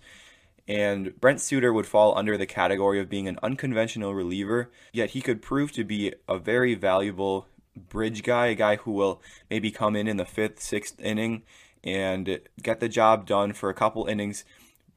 And 0.68 1.18
Brent 1.22 1.40
Suter 1.40 1.72
would 1.72 1.88
fall 1.88 2.18
under 2.18 2.38
the 2.38 2.46
category 2.46 3.00
of 3.00 3.10
being 3.10 3.30
an 3.30 3.40
unconventional 3.42 4.14
reliever, 4.14 4.70
yet 4.92 5.12
he 5.12 5.22
could 5.22 5.42
prove 5.42 5.72
to 5.72 5.86
be 5.86 6.14
a 6.28 6.38
very 6.38 6.76
valuable 6.76 7.48
bridge 7.88 8.24
guy, 8.24 8.48
a 8.48 8.56
guy 8.56 8.76
who 8.78 8.92
will 8.92 9.22
maybe 9.50 9.72
come 9.72 9.96
in 9.96 10.08
in 10.08 10.18
the 10.18 10.26
fifth, 10.26 10.60
sixth 10.62 11.00
inning 11.00 11.44
and 11.84 12.40
get 12.62 12.80
the 12.80 12.90
job 12.90 13.26
done 13.26 13.54
for 13.54 13.70
a 13.70 13.74
couple 13.74 14.06
innings, 14.06 14.44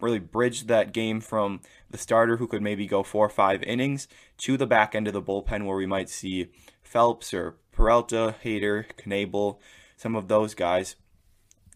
really 0.01 0.19
bridge 0.19 0.67
that 0.67 0.93
game 0.93 1.21
from 1.21 1.61
the 1.91 1.99
starter 1.99 2.37
who 2.37 2.49
could 2.49 2.63
maybe 2.63 2.87
go 2.87 3.03
four 3.03 3.27
or 3.27 3.31
five 3.31 3.63
innings 3.63 4.09
to 4.39 4.57
the 4.57 4.67
back 4.67 4.95
end 4.95 5.07
of 5.07 5.13
the 5.13 5.23
bullpen 5.23 5.65
where 5.65 5.77
we 5.77 5.87
might 5.87 6.09
see 6.09 6.49
Phelps 6.83 7.33
or 7.33 7.57
Peralta, 7.71 8.35
Hader, 8.45 8.85
Knebel, 8.99 9.59
some 9.97 10.17
of 10.17 10.29
those 10.29 10.55
guys 10.55 10.97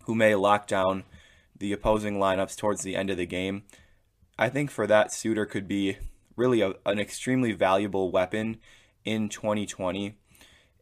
who 0.03 0.15
may 0.15 0.35
lock 0.35 0.67
down 0.67 1.05
the 1.59 1.73
opposing 1.73 2.19
lineups 2.19 2.57
towards 2.57 2.83
the 2.83 2.97
end 2.97 3.11
of 3.11 3.17
the 3.17 3.27
game. 3.27 3.63
I 4.39 4.49
think 4.49 4.71
for 4.71 4.87
that, 4.87 5.13
Suter 5.13 5.47
could 5.47 5.67
be 5.67 5.97
really 6.37 6.61
a, 6.61 6.75
an 6.85 6.99
extremely 6.99 7.53
valuable 7.53 8.11
weapon 8.11 8.59
in 9.05 9.29
2020 9.29 10.19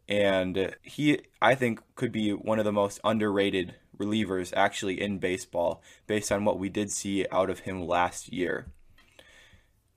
and 0.07 0.75
he 0.81 1.21
I 1.41 1.55
think 1.55 1.81
could 1.95 2.11
be 2.11 2.31
one 2.31 2.59
of 2.59 2.65
the 2.65 2.71
most 2.71 2.99
underrated 3.03 3.75
relievers 3.97 4.53
actually 4.55 5.01
in 5.01 5.19
baseball 5.19 5.81
based 6.07 6.31
on 6.31 6.45
what 6.45 6.59
we 6.59 6.69
did 6.69 6.91
see 6.91 7.25
out 7.31 7.49
of 7.49 7.59
him 7.59 7.85
last 7.85 8.31
year. 8.31 8.67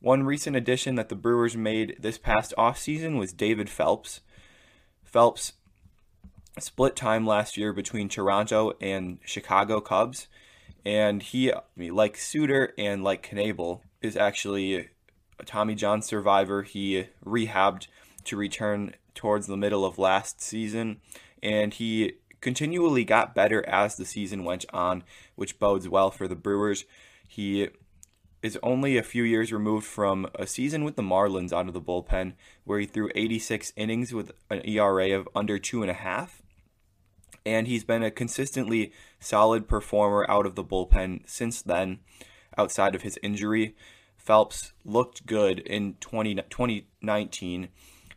One 0.00 0.22
recent 0.22 0.54
addition 0.54 0.94
that 0.94 1.08
the 1.08 1.16
Brewers 1.16 1.56
made 1.56 1.96
this 1.98 2.18
past 2.18 2.54
offseason 2.56 3.18
was 3.18 3.32
David 3.32 3.68
Phelps. 3.68 4.20
Phelps 5.02 5.54
split 6.60 6.94
time 6.94 7.26
last 7.26 7.56
year 7.56 7.72
between 7.72 8.08
Toronto 8.08 8.74
and 8.80 9.18
Chicago 9.24 9.80
Cubs, 9.80 10.28
and 10.84 11.22
he, 11.22 11.52
like 11.76 12.16
Suter 12.16 12.74
and 12.78 13.02
like 13.02 13.28
Knebel, 13.28 13.80
is 14.00 14.16
actually 14.16 14.88
a 15.38 15.44
Tommy 15.44 15.74
John 15.74 16.00
survivor. 16.02 16.62
He 16.62 17.06
rehabbed 17.24 17.88
to 18.28 18.36
return 18.36 18.94
towards 19.14 19.46
the 19.46 19.56
middle 19.56 19.84
of 19.84 19.98
last 19.98 20.40
season, 20.40 21.00
and 21.42 21.74
he 21.74 22.14
continually 22.40 23.04
got 23.04 23.34
better 23.34 23.68
as 23.68 23.96
the 23.96 24.04
season 24.04 24.44
went 24.44 24.64
on, 24.72 25.02
which 25.34 25.58
bodes 25.58 25.88
well 25.88 26.10
for 26.10 26.28
the 26.28 26.36
Brewers. 26.36 26.84
He 27.26 27.68
is 28.40 28.56
only 28.62 28.96
a 28.96 29.02
few 29.02 29.24
years 29.24 29.52
removed 29.52 29.84
from 29.84 30.28
a 30.36 30.46
season 30.46 30.84
with 30.84 30.94
the 30.94 31.02
Marlins 31.02 31.52
out 31.52 31.66
of 31.66 31.74
the 31.74 31.80
bullpen, 31.80 32.34
where 32.64 32.78
he 32.78 32.86
threw 32.86 33.10
86 33.16 33.72
innings 33.76 34.12
with 34.14 34.30
an 34.48 34.62
ERA 34.64 35.10
of 35.18 35.28
under 35.34 35.58
two 35.58 35.82
and 35.82 35.90
a 35.90 35.94
half. 35.94 36.40
and 37.44 37.66
he's 37.66 37.84
been 37.84 38.02
a 38.02 38.10
consistently 38.10 38.92
solid 39.20 39.66
performer 39.66 40.26
out 40.30 40.44
of 40.46 40.54
the 40.54 40.64
bullpen 40.64 41.20
since 41.26 41.62
then, 41.62 41.98
outside 42.56 42.94
of 42.94 43.02
his 43.02 43.18
injury. 43.22 43.74
Phelps 44.16 44.72
looked 44.84 45.24
good 45.26 45.58
in 45.60 45.94
20, 45.94 46.34
2019. 46.34 47.68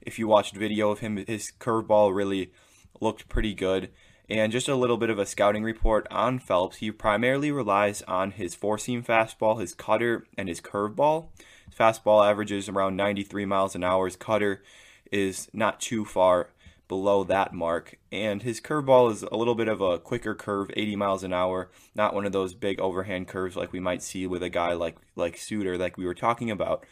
If 0.02 0.20
you 0.20 0.28
watched 0.28 0.56
video 0.56 0.92
of 0.92 1.00
him, 1.00 1.18
his 1.18 1.52
curveball 1.60 2.16
really 2.16 2.52
looked 3.00 3.30
pretty 3.30 3.54
good. 3.54 3.90
And 4.30 4.52
just 4.52 4.70
a 4.70 4.76
little 4.76 4.98
bit 4.98 5.10
of 5.10 5.20
a 5.20 5.26
scouting 5.26 5.64
report 5.64 6.08
on 6.10 6.40
Phelps. 6.40 6.78
He 6.78 6.90
primarily 6.90 7.52
relies 7.52 8.02
on 8.04 8.32
his 8.32 8.56
four 8.56 8.78
seam 8.78 9.04
fastball, 9.04 9.60
his 9.60 9.74
cutter, 9.74 10.26
and 10.38 10.48
his 10.48 10.62
curveball. 10.62 11.28
His 11.66 11.78
fastball 11.78 12.26
averages 12.26 12.70
around 12.70 12.96
93 12.96 13.46
miles 13.46 13.76
an 13.76 13.84
hour. 13.84 14.06
His 14.06 14.16
cutter 14.16 14.64
is 15.12 15.50
not 15.54 15.82
too 15.82 16.06
far 16.06 16.52
below 16.88 17.24
that 17.26 17.54
mark. 17.54 17.98
And 18.12 18.44
his 18.44 18.62
curveball 18.62 19.12
is 19.12 19.24
a 19.24 19.36
little 19.36 19.56
bit 19.56 19.68
of 19.68 19.82
a 19.82 20.00
quicker 20.00 20.36
curve, 20.36 20.72
80 20.76 20.96
miles 20.96 21.24
an 21.24 21.34
hour, 21.34 21.70
not 21.96 22.14
one 22.14 22.26
of 22.26 22.32
those 22.32 22.54
big 22.54 22.80
overhand 22.80 23.28
curves 23.28 23.56
like 23.56 23.72
we 23.72 23.80
might 23.80 24.04
see 24.04 24.28
with 24.28 24.44
a 24.44 24.50
guy 24.50 24.74
like 24.74 24.98
like 25.16 25.38
Suter, 25.38 25.78
like 25.78 25.98
we 25.98 26.06
were 26.06 26.14
talking 26.14 26.52
about. 26.52 26.86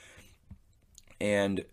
And 1.22 1.66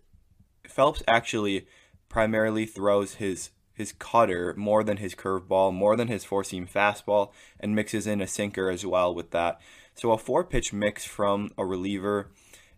Phelps 0.67 1.03
actually 1.07 1.67
primarily 2.09 2.65
throws 2.65 3.15
his 3.15 3.51
his 3.73 3.93
cutter 3.93 4.55
more 4.57 4.83
than 4.83 4.97
his 4.97 5.13
curveball, 5.13 5.71
more 5.71 5.95
than 5.95 6.07
his 6.07 6.25
four 6.25 6.43
seam 6.43 6.65
fastball, 6.65 7.31
and 7.59 7.75
mixes 7.75 8.07
in 8.07 8.21
a 8.21 8.27
sinker 8.27 8.71
as 8.71 8.83
well 8.83 9.13
with 9.13 9.29
that. 9.31 9.61
So 9.93 10.11
a 10.11 10.17
four 10.17 10.43
pitch 10.43 10.73
mix 10.73 11.05
from 11.05 11.51
a 11.59 11.65
reliever, 11.65 12.31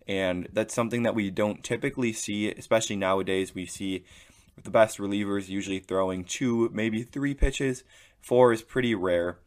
and 0.07 0.49
that's 0.51 0.73
something 0.73 1.03
that 1.03 1.15
we 1.15 1.29
don't 1.31 1.63
typically 1.63 2.11
see, 2.11 2.51
especially 2.51 2.97
nowadays. 2.97 3.55
We 3.55 3.65
see 3.65 4.03
the 4.61 4.71
best 4.71 4.97
relievers 4.97 5.47
usually 5.47 5.79
throwing 5.79 6.25
two, 6.25 6.69
maybe 6.73 7.03
three 7.03 7.33
pitches. 7.33 7.83
Four 8.19 8.51
is 8.51 8.61
pretty 8.61 8.93
rare 8.93 9.39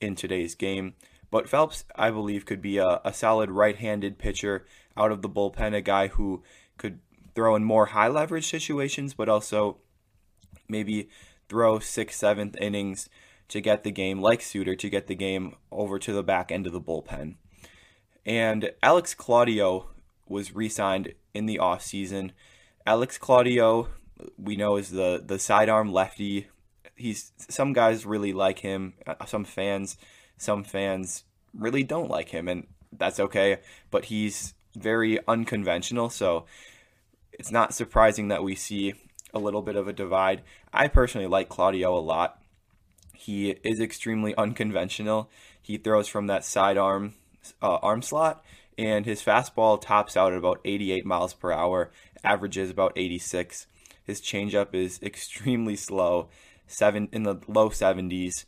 in 0.00 0.14
today's 0.14 0.54
game. 0.54 0.94
But 1.32 1.48
Phelps, 1.48 1.84
I 1.96 2.10
believe, 2.10 2.46
could 2.46 2.62
be 2.62 2.78
a, 2.78 3.00
a 3.04 3.12
solid 3.12 3.50
right 3.50 3.76
handed 3.76 4.18
pitcher 4.18 4.66
out 4.96 5.10
of 5.10 5.22
the 5.22 5.28
bullpen, 5.28 5.74
a 5.74 5.80
guy 5.80 6.08
who 6.08 6.42
could 6.76 7.00
throw 7.34 7.54
in 7.56 7.64
more 7.64 7.86
high 7.86 8.08
leverage 8.08 8.48
situations, 8.48 9.14
but 9.14 9.28
also 9.28 9.78
maybe 10.68 11.08
throw 11.48 11.78
sixth, 11.78 12.18
seventh 12.18 12.56
innings 12.60 13.08
to 13.48 13.60
get 13.60 13.84
the 13.84 13.90
game, 13.90 14.20
like 14.20 14.40
Suter, 14.40 14.74
to 14.74 14.88
get 14.88 15.06
the 15.06 15.14
game 15.14 15.56
over 15.70 15.98
to 15.98 16.12
the 16.12 16.22
back 16.22 16.50
end 16.50 16.66
of 16.66 16.72
the 16.72 16.80
bullpen. 16.80 17.36
And 18.24 18.70
Alex 18.82 19.14
Claudio 19.14 19.88
was 20.26 20.54
re 20.54 20.68
signed 20.68 21.14
in 21.34 21.46
the 21.46 21.58
offseason. 21.58 22.30
Alex 22.86 23.18
Claudio, 23.18 23.88
we 24.38 24.56
know, 24.56 24.76
is 24.76 24.90
the, 24.90 25.22
the 25.24 25.38
sidearm 25.38 25.92
lefty. 25.92 26.48
He's 26.96 27.32
some 27.36 27.72
guys 27.72 28.06
really 28.06 28.32
like 28.32 28.60
him. 28.60 28.94
Uh, 29.06 29.26
some 29.26 29.44
fans, 29.44 29.96
some 30.38 30.64
fans 30.64 31.24
really 31.52 31.82
don't 31.82 32.10
like 32.10 32.30
him, 32.30 32.48
and 32.48 32.66
that's 32.92 33.20
okay. 33.20 33.58
But 33.90 34.06
he's 34.06 34.54
very 34.76 35.18
unconventional, 35.28 36.08
so 36.10 36.46
it's 37.32 37.50
not 37.50 37.74
surprising 37.74 38.28
that 38.28 38.42
we 38.42 38.54
see 38.54 38.94
a 39.34 39.38
little 39.38 39.62
bit 39.62 39.76
of 39.76 39.88
a 39.88 39.92
divide. 39.92 40.42
I 40.72 40.88
personally 40.88 41.26
like 41.26 41.48
Claudio 41.48 41.96
a 41.96 42.00
lot. 42.00 42.42
He 43.14 43.50
is 43.50 43.80
extremely 43.80 44.34
unconventional. 44.36 45.30
He 45.60 45.78
throws 45.78 46.08
from 46.08 46.26
that 46.26 46.44
sidearm 46.44 47.14
uh, 47.62 47.76
arm 47.76 48.02
slot, 48.02 48.44
and 48.76 49.06
his 49.06 49.22
fastball 49.22 49.80
tops 49.80 50.16
out 50.16 50.32
at 50.32 50.38
about 50.38 50.60
88 50.64 51.06
miles 51.06 51.34
per 51.34 51.52
hour, 51.52 51.90
averages 52.24 52.70
about 52.70 52.92
86. 52.96 53.66
His 54.04 54.20
changeup 54.20 54.74
is 54.74 55.00
extremely 55.02 55.76
slow, 55.76 56.28
seven 56.66 57.08
in 57.12 57.22
the 57.22 57.40
low 57.46 57.70
70s, 57.70 58.44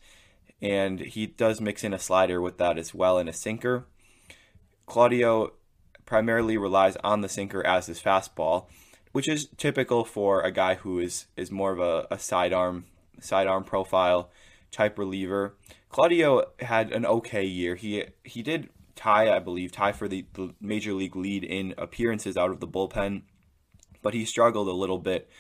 and 0.61 1.01
he 1.01 1.27
does 1.27 1.61
mix 1.61 1.85
in 1.85 1.95
a 1.95 1.99
slider 1.99 2.41
with 2.41 2.59
that 2.59 2.79
as 2.79 2.95
well 2.95 3.19
and 3.19 3.29
a 3.29 3.33
sinker. 3.33 3.87
Claudio 4.87 5.53
primarily 6.07 6.57
relies 6.57 6.97
on 7.03 7.21
the 7.21 7.29
sinker 7.29 7.65
as 7.67 7.87
his 7.87 8.01
fastball 8.01 8.67
which 9.15 9.29
is 9.29 9.47
typical 9.57 10.05
for 10.05 10.43
a 10.43 10.51
guy 10.51 10.75
who 10.75 10.99
is 10.99 11.27
is 11.37 11.53
more 11.53 11.71
of 11.71 11.79
a, 11.79 12.05
a 12.11 12.19
sidearm 12.19 12.85
sidearm 13.21 13.63
profile 13.63 14.29
type 14.73 14.99
reliever. 14.99 15.55
Claudio 15.89 16.47
had 16.59 16.91
an 16.91 17.07
okay 17.07 17.45
year. 17.45 17.77
He 17.77 18.03
he 18.25 18.43
did 18.43 18.71
tie, 18.97 19.33
I 19.33 19.39
believe, 19.39 19.71
tie 19.71 19.93
for 19.93 20.09
the, 20.09 20.27
the 20.33 20.53
major 20.61 20.93
league 20.95 21.15
lead 21.15 21.45
in 21.45 21.75
appearances 21.79 22.37
out 22.37 22.51
of 22.51 22.59
the 22.59 22.67
bullpen, 22.67 23.23
but 24.03 24.15
he 24.15 24.25
struggled 24.25 24.67
a 24.67 24.73
little 24.73 24.99
bit 24.99 25.31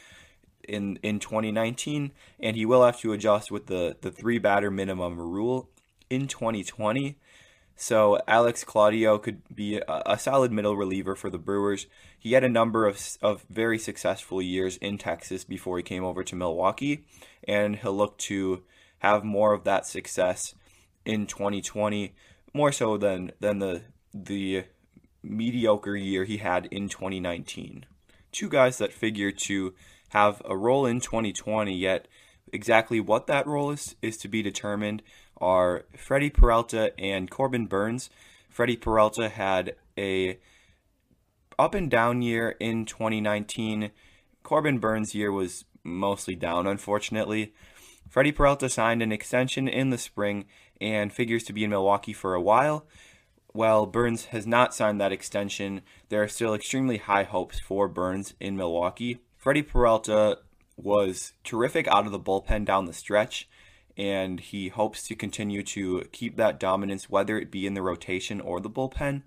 in 0.63 1.01
in 1.03 1.19
2019, 1.19 2.13
and 2.39 2.55
he 2.55 2.65
will 2.65 2.85
have 2.85 3.01
to 3.01 3.13
adjust 3.13 3.51
with 3.51 3.67
the 3.67 3.97
the 4.03 4.13
three 4.13 4.39
batter 4.39 4.71
minimum 4.71 5.19
rule 5.19 5.69
in 6.09 6.29
2020. 6.29 7.19
So 7.77 8.21
Alex 8.29 8.63
Claudio 8.63 9.19
could 9.19 9.43
be 9.55 9.79
a, 9.79 10.03
a, 10.07 10.19
solid 10.19 10.53
middle 10.53 10.77
reliever 10.77 11.17
for 11.17 11.29
the 11.29 11.39
Brewers. 11.39 11.87
He 12.19 12.33
had 12.33 12.45
a 12.45 12.49
number 12.49 12.87
of, 12.87 13.01
of 13.21 13.45
very 13.51 13.79
successful 13.79 14.41
years 14.41 14.77
in 14.77 14.97
Texas 14.97 15.45
before 15.45 15.77
he 15.79 15.83
came 15.83 16.05
over 16.05 16.23
to 16.23 16.37
Milwaukee, 16.37 17.05
and 17.49 17.77
he'll 17.77 17.97
look 17.97 18.17
to 18.19 18.63
have 18.99 19.25
more 19.25 19.53
of 19.53 19.65
that 19.65 19.87
success 19.87 20.55
in 21.05 21.27
2020, 21.27 22.15
more 22.53 22.73
so 22.73 22.97
than 22.97 23.33
than 23.41 23.59
the 23.59 23.83
the 24.15 24.65
mediocre 25.23 25.97
year 25.97 26.25
he 26.25 26.37
had 26.37 26.67
in 26.67 26.89
2019. 26.89 27.87
Two 28.31 28.49
guys 28.49 28.79
that 28.79 28.93
figure 28.93 29.33
to 29.33 29.75
have 30.11 30.41
a 30.45 30.57
role 30.57 30.87
in 30.87 31.01
2020, 31.01 31.75
yet 31.75 32.07
exactly 32.53 33.01
what 33.01 33.27
that 33.27 33.47
role 33.47 33.73
is 33.73 33.97
is 34.01 34.17
to 34.19 34.29
be 34.29 34.43
determined 34.43 35.03
are 35.41 35.85
Freddie 35.97 36.31
Peralta 36.31 36.93
and 36.99 37.31
Corbin 37.31 37.67
Burnes. 37.67 38.11
Freddie 38.49 38.77
Peralta 38.77 39.29
had 39.29 39.77
a 39.99 40.39
up 41.59 41.75
and 41.75 41.91
down 41.91 42.23
year 42.23 42.57
in 42.61 42.85
2019. 42.85 43.91
Corbin 44.43 44.79
Burnes' 44.79 45.15
year 45.15 45.33
was 45.33 45.65
mostly 45.83 46.35
down, 46.35 46.67
unfortunately. 46.67 47.53
Freddie 48.09 48.33
Peralta 48.33 48.69
signed 48.69 49.03
an 49.03 49.13
extension 49.13 49.69
in 49.69 49.91
the 49.91 49.99
spring 49.99 50.45
and 50.81 51.13
figures 51.13 51.45
to 51.45 51.53
be 51.53 51.65
in 51.65 51.71
Milwaukee 51.71 52.13
for 52.13 52.35
a 52.35 52.41
while. 52.41 52.87
While 53.49 53.87
Burnes 53.87 54.27
has 54.27 54.47
not 54.47 54.75
signed 54.75 55.01
that 55.01 55.13
extension, 55.13 55.83
there 56.09 56.23
are 56.23 56.29
still 56.29 56.55
extremely 56.55 56.99
high 56.99 57.23
hopes 57.23 57.61
for 57.61 57.89
Burnes 57.89 58.35
in 58.41 58.57
Milwaukee. 58.57 59.19
Freddie 59.37 59.63
Peralta 59.63 60.39
was 60.77 61.33
terrific 61.45 61.87
out 61.89 62.07
of 62.07 62.13
the 62.13 62.19
bullpen 62.19 62.65
down 62.65 62.87
the 62.87 62.93
stretch 62.93 63.49
and 63.97 64.41
he 64.41 64.69
hopes 64.69 65.03
to 65.05 65.15
continue 65.15 65.63
to 65.63 66.05
keep 66.13 66.37
that 66.37 66.59
dominance, 66.59 67.09
whether 67.09 67.39
it 67.39 67.51
be 67.51 67.67
in 67.67 67.75
the 67.75 67.83
rotation 67.83 68.41
or 68.41 68.61
the 68.61 68.71
bullpen. 68.71 69.23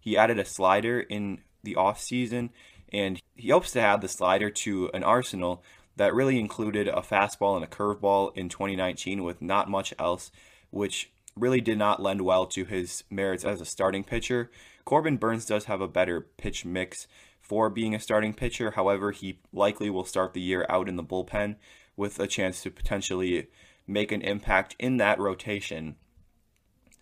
He 0.00 0.16
added 0.16 0.38
a 0.38 0.44
slider 0.44 1.00
in 1.00 1.40
the 1.62 1.74
offseason, 1.74 2.50
and 2.92 3.20
he 3.34 3.50
hopes 3.50 3.72
to 3.72 3.80
add 3.80 4.00
the 4.00 4.08
slider 4.08 4.50
to 4.50 4.90
an 4.94 5.02
arsenal 5.02 5.62
that 5.96 6.14
really 6.14 6.38
included 6.38 6.88
a 6.88 7.02
fastball 7.02 7.56
and 7.56 7.64
a 7.64 7.68
curveball 7.68 8.36
in 8.36 8.48
2019 8.48 9.22
with 9.22 9.42
not 9.42 9.68
much 9.68 9.92
else, 9.98 10.30
which 10.70 11.10
really 11.36 11.60
did 11.60 11.78
not 11.78 12.02
lend 12.02 12.22
well 12.22 12.46
to 12.46 12.64
his 12.64 13.04
merits 13.10 13.44
as 13.44 13.60
a 13.60 13.66
starting 13.66 14.04
pitcher. 14.04 14.50
Corbin 14.84 15.16
Burnes 15.16 15.46
does 15.46 15.66
have 15.66 15.80
a 15.80 15.88
better 15.88 16.20
pitch 16.20 16.64
mix 16.64 17.06
for 17.40 17.70
being 17.70 17.94
a 17.94 18.00
starting 18.00 18.34
pitcher. 18.34 18.72
However, 18.72 19.12
he 19.12 19.38
likely 19.52 19.90
will 19.90 20.04
start 20.04 20.32
the 20.32 20.40
year 20.40 20.66
out 20.68 20.88
in 20.88 20.96
the 20.96 21.04
bullpen 21.04 21.56
with 21.96 22.18
a 22.18 22.26
chance 22.26 22.62
to 22.62 22.70
potentially 22.70 23.48
make 23.86 24.12
an 24.12 24.22
impact 24.22 24.76
in 24.78 24.96
that 24.98 25.18
rotation 25.18 25.96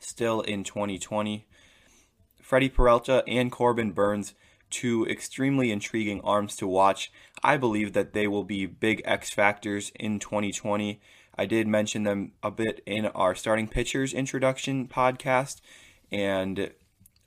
still 0.01 0.41
in 0.41 0.65
2020. 0.65 1.47
Freddie 2.41 2.69
Peralta 2.69 3.23
and 3.29 3.53
Corbin 3.53 3.93
Burnes, 3.93 4.35
two 4.71 5.07
extremely 5.07 5.71
intriguing 5.71 6.21
arms 6.23 6.57
to 6.57 6.67
watch. 6.67 7.13
I 7.43 7.57
believe 7.57 7.93
that 7.93 8.13
they 8.13 8.27
will 8.27 8.45
be 8.45 8.67
big 8.67 9.03
X 9.05 9.31
factors 9.31 9.93
in 9.95 10.19
2020. 10.19 11.01
I 11.37 11.47
did 11.47 11.69
mention 11.69 12.03
them 12.03 12.33
a 12.43 12.51
bit 12.51 12.83
in 12.87 13.07
our 13.07 13.35
starting 13.35 13.69
pitchers 13.69 14.13
introduction 14.13 14.89
podcast, 14.89 15.61
and 16.11 16.73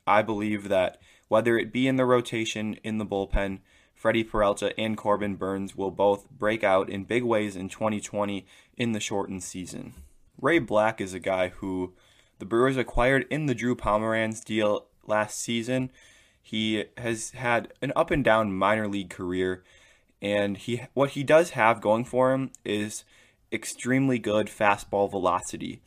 I 0.06 0.22
believe 0.22 0.70
that 0.70 1.00
whether 1.30 1.58
it 1.58 1.72
be 1.72 1.88
in 1.88 1.96
the 1.96 2.06
rotation, 2.06 2.76
in 2.84 2.98
the 2.98 3.06
bullpen, 3.06 3.60
Freddie 4.04 4.26
Peralta 4.26 4.78
and 4.78 4.98
Corbin 4.98 5.36
Burnes 5.36 5.78
will 5.78 5.90
both 5.90 6.30
break 6.30 6.62
out 6.62 6.90
in 6.90 7.06
big 7.06 7.24
ways 7.24 7.56
in 7.56 7.70
2020 7.70 8.46
in 8.76 8.92
the 8.92 9.00
shortened 9.00 9.44
season. 9.44 9.94
Ray 10.42 10.60
Black 10.60 11.00
is 11.00 11.14
a 11.14 11.22
guy 11.22 11.48
who 11.48 11.94
the 12.38 12.46
Brewers 12.46 12.76
acquired 12.76 13.26
in 13.30 13.46
the 13.46 13.56
Drew 13.56 13.78
Pomeranz 13.78 14.44
deal 14.44 14.88
last 15.08 15.40
season. 15.40 15.90
He 16.42 16.84
has 16.98 17.32
had 17.32 17.72
an 17.82 17.94
up 17.96 18.12
and 18.12 18.26
down 18.26 18.52
minor 18.52 18.90
league 18.90 19.10
career, 19.10 19.64
and 20.22 20.58
he 20.58 20.82
what 20.94 21.12
he 21.12 21.24
does 21.24 21.52
have 21.52 21.80
going 21.80 22.04
for 22.04 22.34
him 22.34 22.52
is 22.66 23.06
extremely 23.54 24.20
good 24.20 24.48
fastball 24.48 25.10
velocity. 25.10 25.80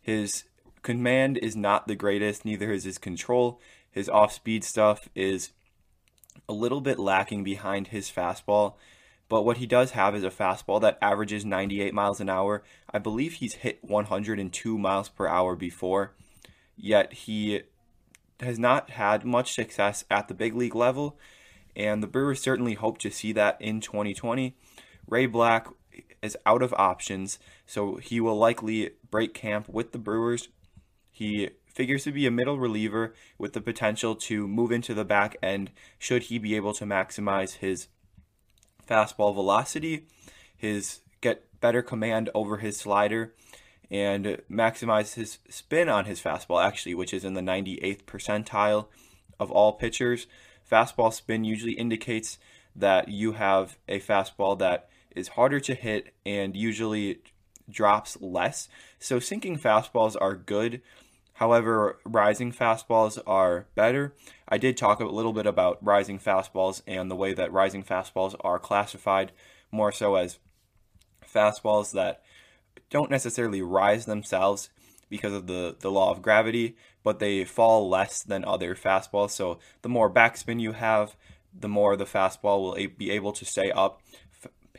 His 0.00 0.44
command 0.82 1.38
is 1.38 1.56
not 1.56 1.88
the 1.88 1.96
greatest, 1.96 2.44
neither 2.44 2.70
is 2.70 2.84
his 2.84 2.98
control. 2.98 3.60
His 3.90 4.08
off 4.08 4.32
speed 4.32 4.62
stuff 4.62 5.08
is 5.16 5.50
a 6.48 6.52
little 6.52 6.80
bit 6.80 6.98
lacking 6.98 7.44
behind 7.44 7.88
his 7.88 8.10
fastball, 8.10 8.74
But 9.28 9.42
what 9.42 9.56
he 9.56 9.66
does 9.66 9.92
have 9.92 10.14
is 10.14 10.24
a 10.24 10.30
fastball 10.30 10.80
that 10.82 10.98
averages 11.00 11.44
98 11.44 11.94
miles 11.94 12.20
an 12.20 12.28
hour. 12.28 12.62
I 12.90 12.98
believe 12.98 13.34
he's 13.34 13.54
hit 13.54 13.78
102 13.82 14.78
miles 14.78 15.08
per 15.08 15.26
hour 15.26 15.56
before, 15.56 16.14
yet 16.76 17.12
he 17.12 17.62
has 18.40 18.58
not 18.58 18.90
had 18.90 19.24
much 19.24 19.54
success 19.54 20.04
at 20.10 20.28
the 20.28 20.34
big 20.34 20.54
league 20.54 20.74
level, 20.74 21.18
and 21.74 22.02
the 22.02 22.06
Brewers 22.06 22.40
certainly 22.40 22.74
hope 22.74 22.98
to 22.98 23.10
see 23.10 23.32
that 23.32 23.60
in 23.60 23.80
2020. 23.80 24.56
Ray 25.08 25.26
Black 25.26 25.68
is 26.22 26.36
out 26.44 26.62
of 26.62 26.74
options, 26.74 27.38
so 27.66 27.96
he 27.96 28.20
will 28.20 28.36
likely 28.36 28.90
break 29.10 29.34
camp 29.34 29.68
with 29.68 29.92
the 29.92 29.98
Brewers. 29.98 30.48
He 31.10 31.50
figures 31.74 32.04
to 32.04 32.12
be 32.12 32.26
a 32.26 32.30
middle 32.30 32.58
reliever 32.58 33.14
with 33.36 33.52
the 33.52 33.60
potential 33.60 34.14
to 34.14 34.48
move 34.48 34.72
into 34.72 34.94
the 34.94 35.04
back 35.04 35.36
end 35.42 35.70
should 35.98 36.24
he 36.24 36.38
be 36.38 36.56
able 36.56 36.72
to 36.72 36.84
maximize 36.84 37.56
his 37.56 37.88
fastball 38.88 39.34
velocity, 39.34 40.06
his 40.56 41.00
get 41.20 41.44
better 41.60 41.82
command 41.82 42.30
over 42.34 42.58
his 42.58 42.76
slider, 42.76 43.34
and 43.90 44.40
maximize 44.50 45.14
his 45.14 45.38
spin 45.48 45.88
on 45.88 46.04
his 46.04 46.20
fastball, 46.20 46.64
actually, 46.64 46.94
which 46.94 47.12
is 47.12 47.24
in 47.24 47.34
the 47.34 47.40
98th 47.40 48.04
percentile 48.04 48.86
of 49.38 49.50
all 49.50 49.72
pitchers. 49.72 50.26
Fastball 50.70 51.12
spin 51.12 51.44
usually 51.44 51.72
indicates 51.72 52.38
that 52.74 53.08
you 53.08 53.32
have 53.32 53.78
a 53.88 54.00
fastball 54.00 54.58
that 54.58 54.88
is 55.14 55.28
harder 55.28 55.60
to 55.60 55.74
hit 55.74 56.14
and 56.24 56.56
usually 56.56 57.18
drops 57.70 58.20
less. 58.20 58.68
So 58.98 59.18
sinking 59.18 59.58
fastballs 59.58 60.16
are 60.20 60.34
good. 60.34 60.82
However, 61.34 61.98
rising 62.04 62.52
fastballs 62.52 63.18
are 63.26 63.66
better. 63.74 64.14
I 64.48 64.56
did 64.56 64.76
talk 64.76 65.00
a 65.00 65.04
little 65.04 65.32
bit 65.32 65.46
about 65.46 65.84
rising 65.84 66.20
fastballs 66.20 66.80
and 66.86 67.10
the 67.10 67.16
way 67.16 67.34
that 67.34 67.52
rising 67.52 67.82
fastballs 67.82 68.36
are 68.40 68.60
classified 68.60 69.32
more 69.72 69.90
so 69.90 70.14
as 70.14 70.38
fastballs 71.26 71.92
that 71.92 72.22
don't 72.88 73.10
necessarily 73.10 73.62
rise 73.62 74.06
themselves 74.06 74.70
because 75.10 75.32
of 75.32 75.48
the, 75.48 75.76
the 75.80 75.90
law 75.90 76.12
of 76.12 76.22
gravity, 76.22 76.76
but 77.02 77.18
they 77.18 77.44
fall 77.44 77.88
less 77.88 78.22
than 78.22 78.44
other 78.44 78.76
fastballs. 78.76 79.30
So 79.30 79.58
the 79.82 79.88
more 79.88 80.08
backspin 80.08 80.60
you 80.60 80.72
have, 80.72 81.16
the 81.52 81.68
more 81.68 81.96
the 81.96 82.04
fastball 82.04 82.62
will 82.62 82.88
be 82.96 83.10
able 83.10 83.32
to 83.32 83.44
stay 83.44 83.72
up. 83.72 84.00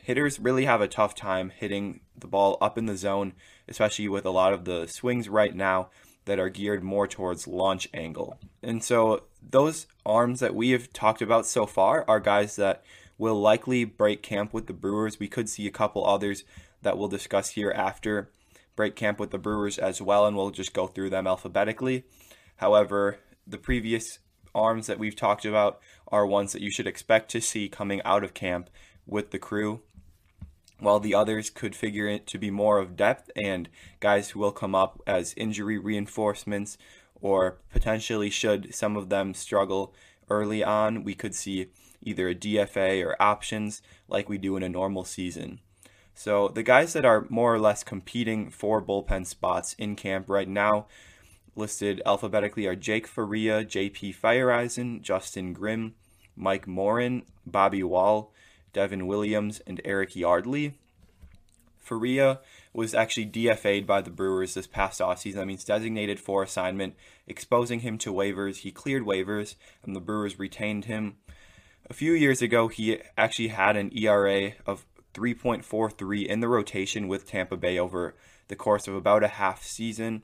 Hitters 0.00 0.40
really 0.40 0.64
have 0.64 0.80
a 0.80 0.88
tough 0.88 1.14
time 1.14 1.50
hitting 1.50 2.00
the 2.16 2.26
ball 2.26 2.56
up 2.62 2.78
in 2.78 2.86
the 2.86 2.96
zone, 2.96 3.34
especially 3.68 4.08
with 4.08 4.24
a 4.24 4.30
lot 4.30 4.54
of 4.54 4.64
the 4.64 4.86
swings 4.86 5.28
right 5.28 5.54
now 5.54 5.90
that 6.26 6.38
are 6.38 6.50
geared 6.50 6.84
more 6.84 7.08
towards 7.08 7.48
launch 7.48 7.88
angle. 7.94 8.38
And 8.62 8.84
so 8.84 9.24
those 9.42 9.86
arms 10.04 10.40
that 10.40 10.54
we 10.54 10.70
have 10.70 10.92
talked 10.92 11.22
about 11.22 11.46
so 11.46 11.66
far 11.66 12.04
are 12.06 12.20
guys 12.20 12.56
that 12.56 12.84
will 13.18 13.40
likely 13.40 13.84
break 13.84 14.22
camp 14.22 14.52
with 14.52 14.66
the 14.66 14.72
Brewers. 14.72 15.18
We 15.18 15.28
could 15.28 15.48
see 15.48 15.66
a 15.66 15.72
couple 15.72 16.06
others 16.06 16.44
that 16.82 16.98
we'll 16.98 17.08
discuss 17.08 17.50
here 17.50 17.72
after 17.74 18.30
break 18.74 18.94
camp 18.94 19.18
with 19.18 19.30
the 19.30 19.38
Brewers 19.38 19.78
as 19.78 20.02
well, 20.02 20.26
and 20.26 20.36
we'll 20.36 20.50
just 20.50 20.74
go 20.74 20.86
through 20.86 21.10
them 21.10 21.26
alphabetically. 21.26 22.04
However, 22.56 23.18
the 23.46 23.58
previous 23.58 24.18
arms 24.54 24.86
that 24.86 24.98
we've 24.98 25.16
talked 25.16 25.44
about 25.44 25.80
are 26.08 26.26
ones 26.26 26.52
that 26.52 26.62
you 26.62 26.70
should 26.70 26.86
expect 26.86 27.30
to 27.30 27.40
see 27.40 27.68
coming 27.68 28.02
out 28.04 28.22
of 28.22 28.34
camp 28.34 28.68
with 29.06 29.30
the 29.30 29.38
crew, 29.38 29.80
while 30.78 31.00
the 31.00 31.14
others 31.14 31.50
could 31.50 31.74
figure 31.74 32.06
it 32.06 32.26
to 32.26 32.38
be 32.38 32.50
more 32.50 32.78
of 32.78 32.96
depth 32.96 33.30
and 33.34 33.68
guys 34.00 34.30
who 34.30 34.40
will 34.40 34.52
come 34.52 34.74
up 34.74 35.00
as 35.06 35.34
injury 35.36 35.78
reinforcements, 35.78 36.76
or 37.20 37.58
potentially, 37.72 38.30
should 38.30 38.74
some 38.74 38.96
of 38.96 39.08
them 39.08 39.32
struggle 39.34 39.94
early 40.28 40.62
on, 40.62 41.02
we 41.02 41.14
could 41.14 41.34
see 41.34 41.68
either 42.02 42.28
a 42.28 42.34
DFA 42.34 43.04
or 43.04 43.20
options 43.20 43.82
like 44.08 44.28
we 44.28 44.38
do 44.38 44.56
in 44.56 44.62
a 44.62 44.68
normal 44.68 45.04
season. 45.04 45.60
So 46.14 46.48
the 46.48 46.62
guys 46.62 46.92
that 46.94 47.04
are 47.04 47.26
more 47.28 47.54
or 47.54 47.58
less 47.58 47.84
competing 47.84 48.50
for 48.50 48.82
bullpen 48.82 49.26
spots 49.26 49.74
in 49.74 49.96
camp 49.96 50.28
right 50.28 50.48
now, 50.48 50.86
listed 51.54 52.00
alphabetically, 52.06 52.66
are 52.66 52.76
Jake 52.76 53.06
Faria, 53.06 53.64
JP 53.64 54.16
Feyereisen, 54.16 55.02
Justin 55.02 55.52
Grimm, 55.52 55.94
Mike 56.34 56.66
Morin, 56.66 57.24
Bobby 57.46 57.82
Wahl, 57.82 58.32
Devin 58.72 59.06
Williams, 59.06 59.60
and 59.66 59.80
Eric 59.84 60.16
Yardley. 60.16 60.74
Faria 61.78 62.40
was 62.72 62.94
actually 62.94 63.26
DFA'd 63.26 63.86
by 63.86 64.02
the 64.02 64.10
Brewers 64.10 64.54
this 64.54 64.66
past 64.66 65.00
offseason. 65.00 65.34
That 65.34 65.46
means 65.46 65.64
designated 65.64 66.18
for 66.18 66.42
assignment, 66.42 66.94
exposing 67.26 67.80
him 67.80 67.96
to 67.98 68.12
waivers. 68.12 68.58
He 68.58 68.72
cleared 68.72 69.04
waivers, 69.04 69.54
and 69.84 69.94
the 69.94 70.00
Brewers 70.00 70.38
retained 70.38 70.86
him. 70.86 71.16
A 71.88 71.94
few 71.94 72.12
years 72.12 72.42
ago, 72.42 72.68
he 72.68 73.00
actually 73.16 73.48
had 73.48 73.76
an 73.76 73.96
ERA 73.96 74.52
of 74.66 74.84
3.43 75.14 76.26
in 76.26 76.40
the 76.40 76.48
rotation 76.48 77.08
with 77.08 77.26
Tampa 77.26 77.56
Bay 77.56 77.78
over 77.78 78.14
the 78.48 78.56
course 78.56 78.88
of 78.88 78.94
about 78.94 79.22
a 79.22 79.28
half 79.28 79.62
season, 79.62 80.22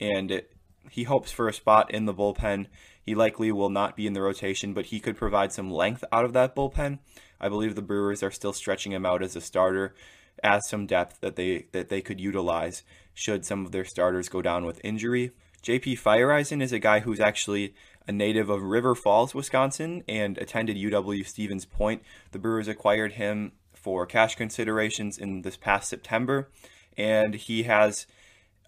and 0.00 0.42
he 0.90 1.04
hopes 1.04 1.30
for 1.30 1.48
a 1.48 1.52
spot 1.52 1.90
in 1.92 2.06
the 2.06 2.14
bullpen. 2.14 2.66
He 3.02 3.14
likely 3.14 3.52
will 3.52 3.70
not 3.70 3.96
be 3.96 4.06
in 4.06 4.14
the 4.14 4.22
rotation, 4.22 4.72
but 4.72 4.86
he 4.86 5.00
could 5.00 5.16
provide 5.16 5.52
some 5.52 5.70
length 5.70 6.02
out 6.10 6.24
of 6.24 6.32
that 6.32 6.56
bullpen. 6.56 6.98
I 7.44 7.50
believe 7.50 7.74
the 7.74 7.82
Brewers 7.82 8.22
are 8.22 8.30
still 8.30 8.54
stretching 8.54 8.92
him 8.92 9.04
out 9.04 9.22
as 9.22 9.36
a 9.36 9.40
starter, 9.42 9.94
as 10.42 10.66
some 10.66 10.86
depth 10.86 11.20
that 11.20 11.36
they 11.36 11.66
that 11.72 11.90
they 11.90 12.00
could 12.00 12.18
utilize 12.18 12.84
should 13.12 13.44
some 13.44 13.66
of 13.66 13.70
their 13.70 13.84
starters 13.84 14.30
go 14.30 14.40
down 14.40 14.64
with 14.64 14.80
injury. 14.82 15.30
JP 15.62 16.00
Feyereisen 16.00 16.62
is 16.62 16.72
a 16.72 16.78
guy 16.78 17.00
who's 17.00 17.20
actually 17.20 17.74
a 18.08 18.12
native 18.12 18.48
of 18.48 18.62
River 18.62 18.94
Falls, 18.94 19.34
Wisconsin, 19.34 20.02
and 20.08 20.38
attended 20.38 20.78
UW 20.78 21.26
Stevens 21.26 21.66
Point. 21.66 22.02
The 22.32 22.38
Brewers 22.38 22.66
acquired 22.66 23.12
him 23.12 23.52
for 23.74 24.06
cash 24.06 24.36
considerations 24.36 25.18
in 25.18 25.42
this 25.42 25.58
past 25.58 25.90
September, 25.90 26.48
and 26.96 27.34
he 27.34 27.64
has 27.64 28.06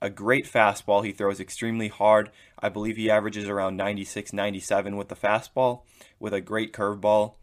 a 0.02 0.10
great 0.10 0.44
fastball. 0.44 1.02
He 1.02 1.12
throws 1.12 1.40
extremely 1.40 1.88
hard. 1.88 2.30
I 2.58 2.68
believe 2.68 2.98
he 2.98 3.10
averages 3.10 3.48
around 3.48 3.78
96, 3.78 4.34
97 4.34 4.98
with 4.98 5.08
the 5.08 5.16
fastball, 5.16 5.84
with 6.20 6.34
a 6.34 6.42
great 6.42 6.74
curveball. 6.74 7.36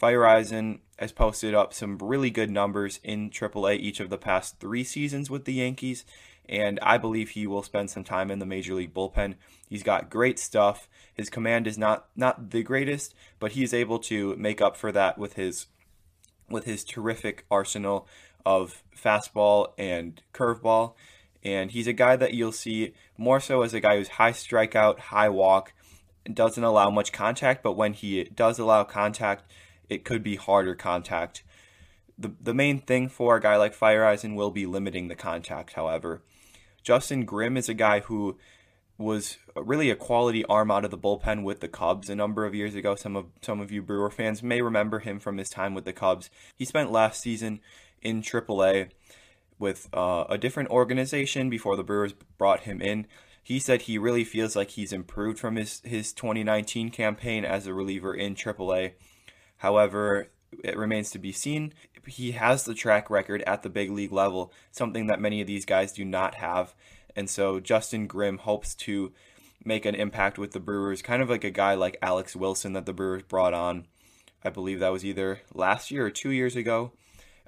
Feyereisen 0.00 0.80
has 0.98 1.12
posted 1.12 1.54
up 1.54 1.74
some 1.74 1.98
really 1.98 2.30
good 2.30 2.50
numbers 2.50 3.00
in 3.02 3.30
AAA 3.30 3.78
each 3.78 4.00
of 4.00 4.10
the 4.10 4.18
past 4.18 4.60
three 4.60 4.84
seasons 4.84 5.30
with 5.30 5.44
the 5.44 5.54
Yankees, 5.54 6.04
and 6.48 6.78
I 6.82 6.98
believe 6.98 7.30
he 7.30 7.46
will 7.46 7.62
spend 7.62 7.90
some 7.90 8.04
time 8.04 8.30
in 8.30 8.38
the 8.38 8.46
major 8.46 8.74
league 8.74 8.94
bullpen. 8.94 9.34
He's 9.68 9.82
got 9.82 10.10
great 10.10 10.38
stuff. 10.38 10.88
His 11.14 11.28
command 11.28 11.66
is 11.66 11.76
not 11.76 12.06
not 12.16 12.50
the 12.50 12.62
greatest, 12.62 13.14
but 13.38 13.52
he's 13.52 13.74
able 13.74 13.98
to 14.00 14.34
make 14.36 14.60
up 14.60 14.76
for 14.76 14.92
that 14.92 15.18
with 15.18 15.34
his 15.34 15.66
with 16.48 16.64
his 16.64 16.84
terrific 16.84 17.44
arsenal 17.50 18.06
of 18.46 18.82
fastball 18.96 19.72
and 19.76 20.22
curveball. 20.32 20.94
And 21.44 21.70
he's 21.70 21.86
a 21.86 21.92
guy 21.92 22.16
that 22.16 22.34
you'll 22.34 22.52
see 22.52 22.94
more 23.16 23.40
so 23.40 23.62
as 23.62 23.74
a 23.74 23.80
guy 23.80 23.96
who's 23.96 24.08
high 24.08 24.32
strikeout, 24.32 24.98
high 24.98 25.28
walk, 25.28 25.72
doesn't 26.32 26.64
allow 26.64 26.90
much 26.90 27.12
contact, 27.12 27.62
but 27.62 27.72
when 27.72 27.92
he 27.92 28.24
does 28.24 28.58
allow 28.58 28.84
contact, 28.84 29.44
it 29.88 30.04
could 30.04 30.22
be 30.22 30.36
harder 30.36 30.74
contact. 30.74 31.42
The, 32.18 32.32
the 32.40 32.54
main 32.54 32.80
thing 32.80 33.08
for 33.08 33.36
a 33.36 33.40
guy 33.40 33.56
like 33.56 33.76
Feyereisen 33.76 34.34
will 34.34 34.50
be 34.50 34.66
limiting 34.66 35.08
the 35.08 35.14
contact, 35.14 35.74
however. 35.74 36.22
Justin 36.82 37.24
Grimm 37.24 37.56
is 37.56 37.68
a 37.68 37.74
guy 37.74 38.00
who 38.00 38.38
was 38.98 39.38
really 39.54 39.90
a 39.90 39.96
quality 39.96 40.44
arm 40.46 40.70
out 40.70 40.84
of 40.84 40.90
the 40.90 40.98
bullpen 40.98 41.44
with 41.44 41.60
the 41.60 41.68
Cubs 41.68 42.10
a 42.10 42.16
number 42.16 42.44
of 42.44 42.54
years 42.54 42.74
ago. 42.74 42.96
Some 42.96 43.14
of 43.14 43.26
some 43.40 43.60
of 43.60 43.70
you 43.70 43.80
Brewer 43.80 44.10
fans 44.10 44.42
may 44.42 44.60
remember 44.60 44.98
him 44.98 45.20
from 45.20 45.38
his 45.38 45.48
time 45.48 45.74
with 45.74 45.84
the 45.84 45.92
Cubs. 45.92 46.30
He 46.56 46.64
spent 46.64 46.90
last 46.90 47.20
season 47.20 47.60
in 48.02 48.22
AAA 48.22 48.90
with 49.58 49.88
uh, 49.92 50.24
a 50.28 50.38
different 50.38 50.70
organization 50.70 51.48
before 51.48 51.76
the 51.76 51.84
Brewers 51.84 52.14
brought 52.36 52.60
him 52.60 52.80
in. 52.80 53.06
He 53.42 53.58
said 53.58 53.82
he 53.82 53.98
really 53.98 54.24
feels 54.24 54.54
like 54.54 54.70
he's 54.70 54.92
improved 54.92 55.38
from 55.38 55.56
his, 55.56 55.80
his 55.84 56.12
2019 56.12 56.90
campaign 56.90 57.44
as 57.44 57.66
a 57.66 57.72
reliever 57.72 58.14
in 58.14 58.34
AAA. 58.34 58.92
However, 59.58 60.28
it 60.64 60.76
remains 60.76 61.10
to 61.10 61.18
be 61.18 61.32
seen. 61.32 61.72
He 62.06 62.32
has 62.32 62.64
the 62.64 62.74
track 62.74 63.10
record 63.10 63.42
at 63.46 63.62
the 63.62 63.68
big 63.68 63.90
league 63.90 64.12
level, 64.12 64.52
something 64.72 65.06
that 65.08 65.20
many 65.20 65.40
of 65.40 65.46
these 65.46 65.66
guys 65.66 65.92
do 65.92 66.04
not 66.04 66.36
have. 66.36 66.74
And 67.14 67.28
so 67.28 67.60
Justin 67.60 68.06
Grimm 68.06 68.38
hopes 68.38 68.74
to 68.76 69.12
make 69.64 69.84
an 69.84 69.94
impact 69.94 70.38
with 70.38 70.52
the 70.52 70.60
Brewers, 70.60 71.02
kind 71.02 71.22
of 71.22 71.28
like 71.28 71.44
a 71.44 71.50
guy 71.50 71.74
like 71.74 71.98
Alex 72.00 72.34
Wilson 72.34 72.72
that 72.72 72.86
the 72.86 72.92
Brewers 72.92 73.22
brought 73.22 73.54
on. 73.54 73.86
I 74.44 74.50
believe 74.50 74.80
that 74.80 74.92
was 74.92 75.04
either 75.04 75.40
last 75.52 75.90
year 75.90 76.06
or 76.06 76.10
two 76.10 76.30
years 76.30 76.56
ago. 76.56 76.92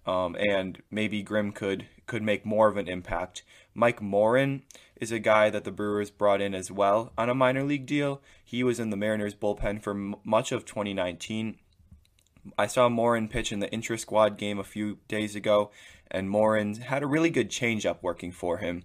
Um, 0.06 0.34
and 0.36 0.82
maybe 0.90 1.22
Grimm 1.22 1.52
could 1.52 1.86
could 2.06 2.22
make 2.22 2.44
more 2.44 2.68
of 2.68 2.76
an 2.76 2.88
impact. 2.88 3.44
Mike 3.74 4.02
Morin 4.02 4.62
is 4.96 5.12
a 5.12 5.18
guy 5.20 5.50
that 5.50 5.64
the 5.64 5.70
Brewers 5.70 6.10
brought 6.10 6.40
in 6.40 6.54
as 6.54 6.70
well 6.70 7.12
on 7.16 7.30
a 7.30 7.34
minor 7.34 7.62
league 7.62 7.86
deal. 7.86 8.20
He 8.44 8.64
was 8.64 8.80
in 8.80 8.90
the 8.90 8.96
Mariners 8.96 9.34
bullpen 9.34 9.80
for 9.80 9.92
m- 9.92 10.16
much 10.24 10.50
of 10.50 10.64
2019. 10.64 11.58
I 12.58 12.66
saw 12.66 12.88
Morin 12.88 13.28
pitch 13.28 13.52
in 13.52 13.60
the 13.60 13.70
intra 13.70 13.98
squad 13.98 14.38
game 14.38 14.58
a 14.58 14.64
few 14.64 14.98
days 15.08 15.34
ago, 15.34 15.70
and 16.10 16.30
Morin 16.30 16.76
had 16.76 17.02
a 17.02 17.06
really 17.06 17.30
good 17.30 17.50
changeup 17.50 17.98
working 18.02 18.32
for 18.32 18.58
him 18.58 18.84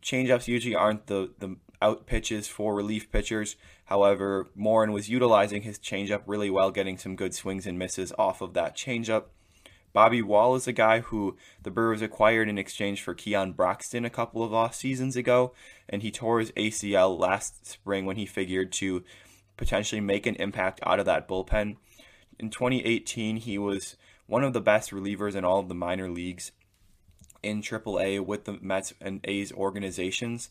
changeups 0.00 0.48
usually 0.48 0.74
aren't 0.74 1.06
the, 1.06 1.30
the 1.38 1.56
out 1.80 2.06
pitches 2.06 2.48
for 2.48 2.74
relief 2.74 3.10
pitchers. 3.10 3.56
However, 3.86 4.48
Morin 4.54 4.92
was 4.92 5.08
utilizing 5.08 5.62
his 5.62 5.78
changeup 5.78 6.22
really 6.26 6.50
well, 6.50 6.70
getting 6.70 6.98
some 6.98 7.16
good 7.16 7.34
swings 7.34 7.66
and 7.66 7.78
misses 7.78 8.12
off 8.18 8.40
of 8.40 8.54
that 8.54 8.76
changeup. 8.76 9.24
Bobby 9.92 10.20
Wahl 10.20 10.54
is 10.54 10.68
a 10.68 10.72
guy 10.72 11.00
who 11.00 11.36
the 11.62 11.70
Brewers 11.70 12.02
acquired 12.02 12.48
in 12.48 12.58
exchange 12.58 13.02
for 13.02 13.14
Keon 13.14 13.52
Broxton 13.52 14.04
a 14.04 14.10
couple 14.10 14.42
of 14.42 14.52
off 14.52 14.74
seasons 14.74 15.16
ago, 15.16 15.54
and 15.88 16.02
he 16.02 16.10
tore 16.10 16.40
his 16.40 16.52
ACL 16.52 17.18
last 17.18 17.66
spring 17.66 18.04
when 18.04 18.16
he 18.16 18.26
figured 18.26 18.70
to 18.72 19.02
potentially 19.56 20.00
make 20.00 20.26
an 20.26 20.36
impact 20.36 20.80
out 20.84 21.00
of 21.00 21.06
that 21.06 21.26
bullpen. 21.26 21.76
In 22.38 22.50
2018, 22.50 23.38
he 23.38 23.58
was 23.58 23.96
one 24.26 24.44
of 24.44 24.52
the 24.52 24.60
best 24.60 24.90
relievers 24.90 25.34
in 25.34 25.44
all 25.44 25.58
of 25.58 25.68
the 25.68 25.74
minor 25.74 26.08
leagues 26.08 26.52
in 27.42 27.62
AAA 27.62 28.24
with 28.24 28.44
the 28.44 28.58
Mets 28.60 28.94
and 29.00 29.20
A's 29.24 29.52
organizations. 29.52 30.50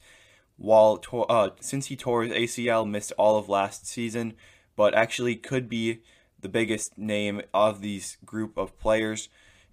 While 0.57 1.01
uh, 1.29 1.49
since 1.59 1.87
he 1.87 1.95
tore 1.95 2.23
his 2.23 2.33
ACL, 2.33 2.89
missed 2.89 3.13
all 3.17 3.37
of 3.37 3.47
last 3.47 3.85
season, 3.85 4.33
but 4.75 4.93
actually 4.95 5.35
could 5.35 5.69
be 5.69 6.01
the 6.39 6.49
biggest 6.49 6.97
name 6.97 7.41
of 7.53 7.81
these 7.81 8.17
group 8.25 8.57
of 8.57 8.77
players. 8.79 9.29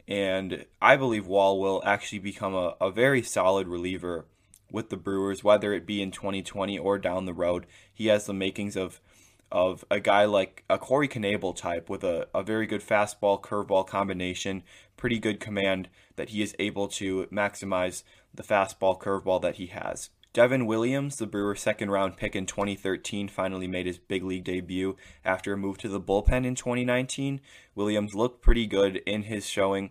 And 0.07 0.67
I 0.83 0.97
believe 0.97 1.27
Wahl 1.27 1.59
will 1.59 1.83
actually 1.85 2.19
become 2.19 2.55
a, 2.55 2.75
a 2.81 2.91
very 2.91 3.23
solid 3.23 3.67
reliever 3.67 4.27
with 4.71 4.91
the 4.91 4.97
Brewers, 4.97 5.43
whether 5.43 5.73
it 5.73 5.87
be 5.87 6.03
in 6.03 6.11
2020 6.11 6.79
or 6.79 6.99
down 6.99 7.25
the 7.25 7.33
road. 7.33 7.67
He 7.93 8.09
has 8.09 8.27
the 8.27 8.35
makings 8.35 8.77
of 8.77 9.01
of 9.55 9.85
a 9.89 10.01
guy 10.01 10.25
like 10.25 10.65
a 10.69 10.77
Corey 10.77 11.07
Knebel 11.07 11.55
type 11.55 11.89
with 11.89 12.03
a, 12.03 12.27
a 12.35 12.43
very 12.43 12.67
good 12.67 12.83
fastball 12.83 13.41
curveball 13.41 13.87
combination, 13.87 14.65
pretty 14.97 15.21
good 15.21 15.39
command 15.39 15.89
that 16.17 16.31
he 16.31 16.43
is 16.43 16.57
able 16.59 16.89
to 16.89 17.27
maximize 17.27 18.03
the 18.35 18.43
fastball 18.43 19.01
curveball 19.01 19.41
that 19.41 19.55
he 19.55 19.67
has. 19.69 20.11
Devin 20.33 20.67
Williams, 20.67 21.17
the 21.17 21.27
Brewers' 21.29 21.61
second 21.61 21.93
round 21.93 22.17
pick 22.17 22.35
in 22.35 22.47
2013, 22.47 23.29
finally 23.29 23.69
made 23.69 23.87
his 23.87 23.99
big 23.99 24.25
league 24.25 24.43
debut 24.43 24.97
after 25.25 25.53
a 25.53 25.57
move 25.57 25.79
to 25.79 25.89
the 25.89 26.01
bullpen 26.01 26.45
in 26.45 26.57
2019. 26.57 27.41
Williams 27.77 28.17
looked 28.17 28.43
pretty 28.43 28.67
good 28.67 28.97
in 29.07 29.23
his 29.23 29.47
showing, 29.47 29.91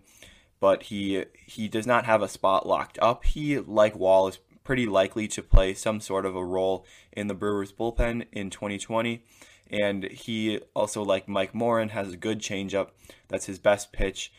but 0.59 0.83
he 0.83 1.23
he 1.45 1.69
does 1.69 1.87
not 1.87 2.03
have 2.03 2.21
a 2.21 2.27
spot 2.27 2.67
locked 2.67 2.99
up. 3.01 3.23
He, 3.23 3.57
like 3.57 3.95
Wahl, 3.95 4.27
is 4.27 4.39
pretty 4.65 4.85
likely 4.85 5.29
to 5.29 5.41
play 5.41 5.73
some 5.73 6.01
sort 6.01 6.25
of 6.25 6.35
a 6.35 6.43
role 6.43 6.85
in 7.13 7.27
the 7.27 7.33
Brewers' 7.33 7.71
bullpen 7.71 8.25
in 8.33 8.49
2020. 8.49 9.23
And 9.69 10.03
he 10.05 10.59
also, 10.75 11.03
like 11.03 11.27
Mike 11.27 11.55
Morin, 11.55 11.89
has 11.89 12.13
a 12.13 12.17
good 12.17 12.39
changeup. 12.39 12.89
That's 13.27 13.47
his 13.47 13.59
best 13.59 13.91
pitch. 13.91 14.31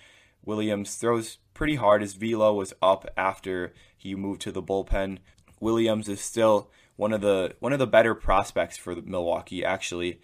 Williams 0.44 0.94
throws 0.96 1.38
pretty 1.54 1.76
hard. 1.76 2.02
His 2.02 2.14
velo 2.14 2.52
was 2.54 2.74
up 2.82 3.08
after 3.16 3.72
he 3.96 4.14
moved 4.14 4.42
to 4.42 4.52
the 4.52 4.62
bullpen. 4.62 5.18
Williams 5.60 6.08
is 6.08 6.20
still 6.20 6.70
one 6.96 7.12
of 7.12 7.20
the 7.20 7.56
one 7.60 7.72
of 7.72 7.78
the 7.78 7.86
better 7.86 8.14
prospects 8.14 8.76
for 8.76 8.94
Milwaukee 8.94 9.64
actually, 9.64 10.20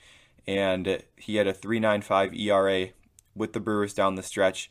and 0.46 1.02
he 1.16 1.36
had 1.36 1.46
a 1.46 1.52
3.95 1.52 2.38
ERA 2.38 2.88
with 3.34 3.52
the 3.52 3.60
Brewers 3.60 3.94
down 3.94 4.14
the 4.14 4.22
stretch. 4.22 4.70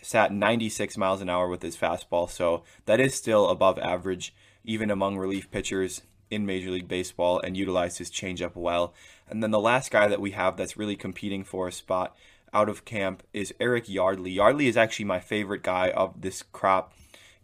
Sat 0.00 0.32
96 0.32 0.96
miles 0.96 1.20
an 1.20 1.28
hour 1.28 1.48
with 1.48 1.62
his 1.62 1.76
fastball, 1.76 2.28
so 2.28 2.64
that 2.86 3.00
is 3.00 3.14
still 3.14 3.48
above 3.48 3.78
average 3.78 4.34
even 4.64 4.90
among 4.90 5.16
relief 5.16 5.50
pitchers 5.50 6.02
in 6.32 6.46
Major 6.46 6.70
League 6.70 6.88
Baseball 6.88 7.40
and 7.40 7.56
utilized 7.56 7.98
his 7.98 8.10
changeup 8.10 8.56
well. 8.56 8.94
And 9.28 9.42
then 9.42 9.50
the 9.50 9.60
last 9.60 9.90
guy 9.90 10.08
that 10.08 10.20
we 10.20 10.30
have 10.32 10.56
that's 10.56 10.76
really 10.76 10.96
competing 10.96 11.44
for 11.44 11.68
a 11.68 11.72
spot 11.72 12.16
out 12.54 12.68
of 12.68 12.84
camp 12.84 13.22
is 13.32 13.54
Eric 13.60 13.88
Yardley. 13.88 14.30
Yardley 14.30 14.66
is 14.66 14.76
actually 14.76 15.04
my 15.04 15.20
favorite 15.20 15.62
guy 15.62 15.90
of 15.90 16.20
this 16.22 16.42
crop, 16.42 16.94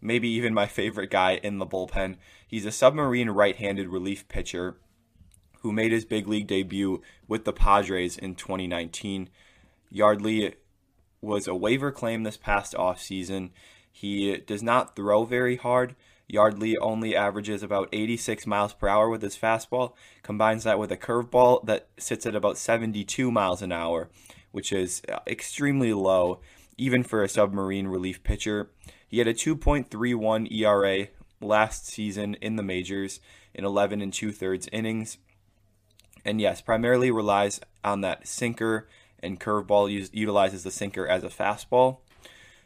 maybe 0.01 0.27
even 0.27 0.53
my 0.53 0.65
favorite 0.65 1.11
guy 1.11 1.39
in 1.43 1.59
the 1.59 1.67
bullpen. 1.67 2.17
He's 2.47 2.65
a 2.65 2.71
submarine 2.71 3.29
right 3.29 3.55
handed 3.55 3.89
relief 3.89 4.27
pitcher 4.27 4.77
who 5.61 5.71
made 5.71 5.91
his 5.91 6.05
big 6.05 6.27
league 6.27 6.47
debut 6.47 7.01
with 7.27 7.45
the 7.45 7.53
Padres 7.53 8.17
in 8.17 8.33
2019. 8.35 9.29
Yardley 9.91 10.55
was 11.21 11.47
a 11.47 11.55
waiver 11.55 11.91
claim 11.91 12.23
this 12.23 12.37
past 12.37 12.73
offseason. 12.73 13.49
He 13.91 14.37
does 14.37 14.63
not 14.63 14.95
throw 14.95 15.25
very 15.25 15.57
hard. 15.57 15.95
Yardley 16.29 16.77
only 16.77 17.15
averages 17.15 17.63
about 17.63 17.89
86 17.91 18.45
miles 18.45 18.73
per 18.73 18.87
hour 18.87 19.09
with 19.09 19.23
his 19.23 19.35
fastball, 19.35 19.93
combines 20.21 20.63
that 20.63 20.77
with 20.77 20.91
a 20.91 20.97
curveball 20.97 21.65
that 21.65 21.87
sits 21.97 22.25
at 22.25 22.35
about 22.35 22.57
72 22.57 23.31
miles 23.31 23.63
an 23.63 23.71
hour, 23.71 24.09
which 24.51 24.71
is 24.71 25.01
uh, 25.11 25.19
extremely 25.25 25.91
low, 25.91 26.39
even 26.77 27.03
for 27.03 27.23
a 27.23 27.29
submarine 27.29 27.87
relief 27.87 28.23
pitcher. 28.23 28.69
He 29.07 29.17
had 29.17 29.27
a 29.27 29.33
2.31 29.33 30.51
ERA 30.51 31.07
last 31.41 31.87
season 31.87 32.35
in 32.35 32.57
the 32.57 32.63
majors 32.63 33.19
in 33.55 33.65
11 33.65 33.99
and 33.99 34.13
two 34.13 34.31
thirds 34.31 34.69
innings. 34.71 35.17
And 36.23 36.39
yes, 36.39 36.61
primarily 36.61 37.09
relies 37.09 37.59
on 37.83 38.01
that 38.01 38.27
sinker 38.27 38.87
and 39.21 39.39
curveball, 39.39 40.09
utilizes 40.13 40.63
the 40.63 40.71
sinker 40.71 41.07
as 41.07 41.23
a 41.23 41.29
fastball. 41.29 41.97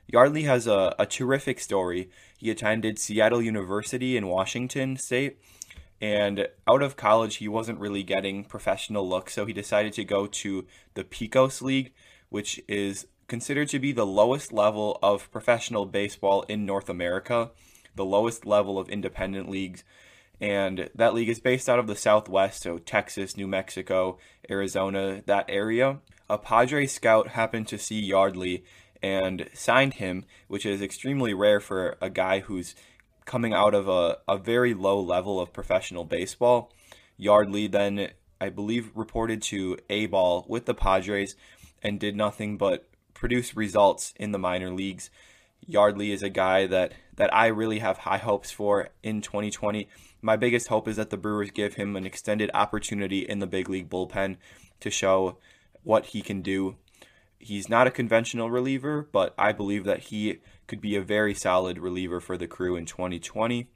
Yardley 0.08 0.43
has 0.43 0.67
a, 0.67 0.93
a 0.99 1.06
terrific 1.06 1.60
story. 1.60 2.10
He 2.43 2.51
attended 2.51 2.99
Seattle 2.99 3.41
University 3.41 4.17
in 4.17 4.27
Washington 4.27 4.97
State, 4.97 5.39
and 6.01 6.49
out 6.67 6.82
of 6.82 6.97
college, 6.97 7.38
he 7.38 7.47
wasn't 7.47 7.79
really 7.79 8.03
getting 8.03 8.43
professional 8.43 9.08
looks, 9.08 9.34
so 9.34 9.45
he 9.45 9.53
decided 9.53 9.93
to 9.93 10.03
go 10.03 10.27
to 10.27 10.65
the 10.93 11.06
Pecos 11.06 11.62
League, 11.62 11.93
which 12.27 12.62
is 12.67 13.08
considered 13.29 13.69
to 13.69 13.79
be 13.79 13.93
the 13.93 14.06
lowest 14.06 14.51
level 14.51 14.99
of 15.01 15.32
professional 15.32 15.86
baseball 15.86 16.41
in 16.49 16.65
North 16.65 16.89
America 16.89 17.51
the 17.95 18.03
lowest 18.03 18.45
level 18.45 18.77
of 18.77 18.89
independent 18.89 19.49
leagues. 19.49 19.84
And 20.41 20.89
that 20.95 21.13
league 21.13 21.29
is 21.29 21.39
based 21.39 21.69
out 21.69 21.79
of 21.79 21.88
the 21.88 21.95
Southwest, 21.95 22.63
so 22.63 22.77
Texas, 22.77 23.38
New 23.38 23.47
Mexico, 23.47 24.17
Arizona, 24.49 25.21
that 25.27 25.45
area. 25.47 25.99
A 26.29 26.38
Padre 26.38 26.88
scout 26.88 27.29
happened 27.29 27.67
to 27.69 27.77
see 27.77 27.99
Yardley 27.99 28.65
and 29.04 29.50
signed 29.54 29.96
him, 29.96 30.26
which 30.48 30.66
is 30.66 30.82
extremely 30.82 31.34
rare 31.34 31.60
for 31.60 31.98
a 32.02 32.10
guy 32.10 32.39
who's 32.39 32.74
coming 33.26 33.54
out 33.54 33.76
of 33.76 33.88
a, 33.88 34.18
a 34.28 34.38
very 34.38 34.74
low 34.74 35.00
level 35.00 35.39
of 35.39 35.54
professional 35.54 36.06
baseball. 36.06 36.72
Yardley 37.18 37.68
then, 37.68 38.12
I 38.39 38.50
believe, 38.50 38.92
reported 38.96 39.42
to 39.44 39.78
A 39.89 40.08
ball 40.08 40.46
with 40.48 40.66
the 40.66 40.74
Padres 40.74 41.36
and 41.84 42.00
did 42.00 42.16
nothing 42.16 42.58
but 42.58 42.88
produce 43.13 43.56
results 43.56 44.13
in 44.16 44.32
the 44.32 44.39
minor 44.39 44.72
leagues. 44.72 45.10
Yardley 45.68 46.12
is 46.12 46.24
a 46.24 46.30
guy 46.30 46.66
that 46.68 46.94
that 47.16 47.34
I 47.34 47.48
really 47.48 47.80
have 47.80 48.00
high 48.00 48.18
hopes 48.18 48.52
for 48.52 48.89
in 49.04 49.22
2020. 49.22 49.88
My 50.22 50.36
biggest 50.36 50.68
hope 50.68 50.88
is 50.88 50.96
that 50.96 51.10
the 51.10 51.18
Brewers 51.18 51.52
give 51.52 51.76
him 51.76 51.96
an 51.96 52.06
extended 52.06 52.50
opportunity 52.54 53.20
in 53.20 53.39
the 53.39 53.48
big 53.48 53.70
league 53.70 53.89
bullpen 53.89 54.38
to 54.80 54.89
show 54.89 55.38
what 55.84 56.08
he 56.08 56.22
can 56.22 56.42
do. 56.42 56.76
He's 57.43 57.67
not 57.67 57.88
a 57.88 57.91
conventional 57.91 58.49
reliever, 58.49 59.08
but 59.12 59.34
I 59.38 59.51
believe 59.51 59.84
that 59.84 60.06
he 60.06 60.39
could 60.65 60.79
be 60.79 60.95
a 60.95 61.01
very 61.01 61.34
solid 61.34 61.77
reliever 61.77 62.19
for 62.19 62.38
the 62.38 62.47
crew 62.47 62.75
in 62.75 62.86
2020. 62.86 63.67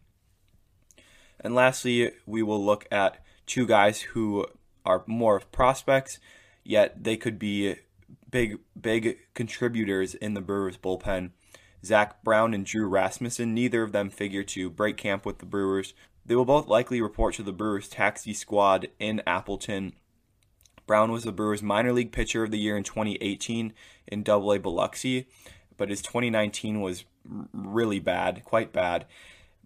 And 1.39 1.53
lastly, 1.53 2.12
we 2.25 2.41
will 2.41 2.63
look 2.63 2.88
at 2.91 3.23
two 3.45 3.67
guys 3.67 4.01
who 4.01 4.45
are 4.86 5.03
more 5.06 5.36
of 5.36 5.51
prospects, 5.51 6.19
yet 6.63 7.03
they 7.03 7.17
could 7.17 7.38
be 7.38 7.75
big 8.32 8.60
big 8.80 9.17
contributors 9.34 10.15
in 10.15 10.34
the 10.34 10.41
Brewers 10.41 10.77
bullpen. 10.77 11.32
Zach 11.84 12.23
Brown 12.23 12.53
and 12.53 12.65
Drew 12.65 12.88
Rasmussen, 12.88 13.53
neither 13.53 13.84
of 13.84 13.91
them 13.91 14.10
figure 14.10 14.43
to 14.43 14.69
break 14.69 14.97
camp 14.97 15.25
with 15.25 15.39
the 15.39 15.45
Brewers. 15.45 15.93
They 16.25 16.36
will 16.36 16.45
both 16.45 16.67
likely 16.67 17.01
report 17.01 17.36
to 17.36 17.43
the 17.43 17.53
Brewers 17.53 17.88
taxi 17.88 18.34
squad 18.34 18.88
in 18.99 19.21
Appleton. 19.27 19.93
Brown 20.88 21.12
was 21.12 21.23
the 21.23 21.32
Brewers 21.32 21.62
minor 21.62 21.91
league 21.91 22.12
pitcher 22.12 22.43
of 22.43 22.52
the 22.52 22.58
year 22.58 22.78
in 22.78 22.84
2018 22.84 23.73
in 24.08 24.23
Double 24.23 24.54
A 24.54 24.58
Biloxi, 24.58 25.28
but 25.76 25.89
his 25.89 26.02
2019 26.02 26.82
was 26.82 27.04
really 27.54 28.00
bad, 28.00 28.43
quite 28.45 28.71
bad. 28.71 29.06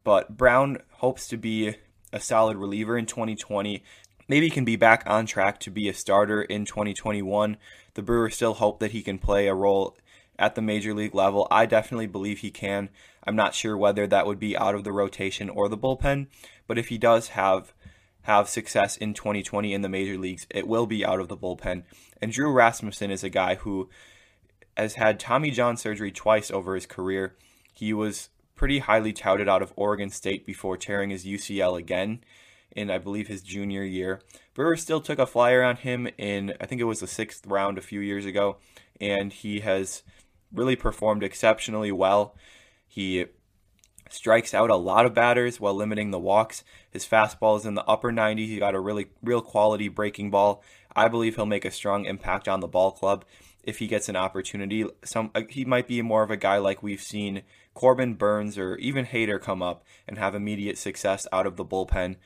But 0.03 0.35
Brown 0.35 0.79
hopes 0.93 1.27
to 1.27 1.37
be 1.37 1.75
a 2.11 2.19
solid 2.19 2.57
reliever 2.57 2.97
in 2.97 3.05
2020. 3.05 3.83
Maybe 4.27 4.47
he 4.47 4.51
can 4.51 4.65
be 4.65 4.75
back 4.75 5.03
on 5.05 5.25
track 5.25 5.59
to 5.59 5.69
be 5.69 5.87
a 5.87 5.93
starter 5.93 6.41
in 6.41 6.65
2021. 6.65 7.57
The 7.93 8.01
Brewers 8.01 8.35
still 8.35 8.55
hope 8.55 8.79
that 8.79 8.91
he 8.91 9.03
can 9.03 9.19
play 9.19 9.47
a 9.47 9.53
role 9.53 9.97
at 10.39 10.55
the 10.55 10.61
major 10.61 10.93
league 10.93 11.13
level. 11.13 11.47
I 11.51 11.67
definitely 11.67 12.07
believe 12.07 12.39
he 12.39 12.49
can. 12.49 12.89
I'm 13.23 13.35
not 13.35 13.53
sure 13.53 13.77
whether 13.77 14.07
that 14.07 14.25
would 14.25 14.39
be 14.39 14.57
out 14.57 14.73
of 14.73 14.83
the 14.83 14.91
rotation 14.91 15.49
or 15.49 15.69
the 15.69 15.77
bullpen, 15.77 16.27
but 16.67 16.79
if 16.79 16.87
he 16.87 16.97
does 16.97 17.29
have 17.29 17.73
have 18.23 18.49
success 18.49 18.97
in 18.97 19.13
2020 19.13 19.73
in 19.73 19.81
the 19.81 19.89
major 19.89 20.17
leagues, 20.17 20.47
it 20.49 20.67
will 20.67 20.85
be 20.85 21.05
out 21.05 21.19
of 21.19 21.27
the 21.27 21.37
bullpen. 21.37 21.83
And 22.21 22.31
Drew 22.31 22.51
Rasmussen 22.51 23.11
is 23.11 23.23
a 23.23 23.29
guy 23.29 23.55
who 23.55 23.89
has 24.77 24.95
had 24.95 25.19
Tommy 25.19 25.51
John 25.51 25.77
surgery 25.77 26.11
twice 26.11 26.51
over 26.51 26.75
his 26.75 26.85
career. 26.85 27.35
He 27.73 27.93
was 27.93 28.29
pretty 28.55 28.79
highly 28.79 29.11
touted 29.13 29.49
out 29.49 29.61
of 29.61 29.73
Oregon 29.75 30.09
State 30.09 30.45
before 30.45 30.77
tearing 30.77 31.09
his 31.09 31.25
UCL 31.25 31.77
again 31.79 32.21
in 32.71 32.89
I 32.89 32.97
believe 32.97 33.27
his 33.27 33.41
junior 33.41 33.83
year. 33.83 34.21
Brewers 34.53 34.81
still 34.81 35.01
took 35.01 35.19
a 35.19 35.25
flyer 35.25 35.63
on 35.63 35.77
him 35.77 36.07
in 36.17 36.53
I 36.61 36.65
think 36.65 36.79
it 36.79 36.85
was 36.85 36.99
the 36.99 37.07
sixth 37.07 37.45
round 37.47 37.77
a 37.77 37.81
few 37.81 37.99
years 37.99 38.25
ago, 38.25 38.57
and 38.99 39.33
he 39.33 39.61
has 39.61 40.03
really 40.53 40.75
performed 40.75 41.23
exceptionally 41.23 41.91
well. 41.91 42.35
He 42.87 43.25
strikes 44.13 44.53
out 44.53 44.69
a 44.69 44.75
lot 44.75 45.05
of 45.05 45.13
batters 45.13 45.59
while 45.59 45.73
limiting 45.73 46.11
the 46.11 46.19
walks. 46.19 46.63
His 46.89 47.05
fastball 47.05 47.57
is 47.57 47.65
in 47.65 47.75
the 47.75 47.85
upper 47.85 48.11
90s. 48.11 48.47
He 48.47 48.59
got 48.59 48.75
a 48.75 48.79
really 48.79 49.07
real 49.21 49.41
quality 49.41 49.87
breaking 49.87 50.31
ball. 50.31 50.63
I 50.95 51.07
believe 51.07 51.35
he'll 51.35 51.45
make 51.45 51.65
a 51.65 51.71
strong 51.71 52.05
impact 52.05 52.47
on 52.47 52.59
the 52.59 52.67
ball 52.67 52.91
club 52.91 53.25
if 53.63 53.79
he 53.79 53.87
gets 53.87 54.09
an 54.09 54.15
opportunity. 54.15 54.85
Some 55.03 55.31
uh, 55.35 55.43
he 55.49 55.65
might 55.65 55.87
be 55.87 56.01
more 56.01 56.23
of 56.23 56.31
a 56.31 56.37
guy 56.37 56.57
like 56.57 56.83
we've 56.83 57.01
seen 57.01 57.43
Corbin 57.73 58.15
Burnes 58.15 58.57
or 58.57 58.75
even 58.77 59.05
Hader 59.05 59.41
come 59.41 59.61
up 59.61 59.83
and 60.07 60.17
have 60.17 60.35
immediate 60.35 60.77
success 60.77 61.27
out 61.31 61.47
of 61.47 61.55
the 61.55 61.65
bullpen 61.65 62.17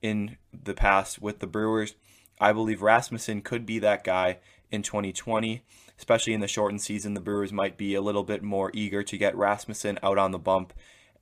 in 0.00 0.36
the 0.52 0.74
past 0.74 1.20
with 1.20 1.40
the 1.40 1.46
Brewers. 1.46 1.94
I 2.40 2.52
believe 2.52 2.82
Rasmussen 2.82 3.42
could 3.42 3.64
be 3.64 3.78
that 3.80 4.04
guy 4.04 4.38
in 4.70 4.82
2020, 4.82 5.62
especially 5.98 6.32
in 6.32 6.40
the 6.40 6.48
shortened 6.48 6.82
season. 6.82 7.14
The 7.14 7.20
Brewers 7.20 7.52
might 7.52 7.76
be 7.76 7.94
a 7.94 8.00
little 8.00 8.24
bit 8.24 8.42
more 8.42 8.70
eager 8.74 9.02
to 9.02 9.18
get 9.18 9.36
Rasmussen 9.36 9.98
out 10.02 10.18
on 10.18 10.32
the 10.32 10.38
bump 10.38 10.72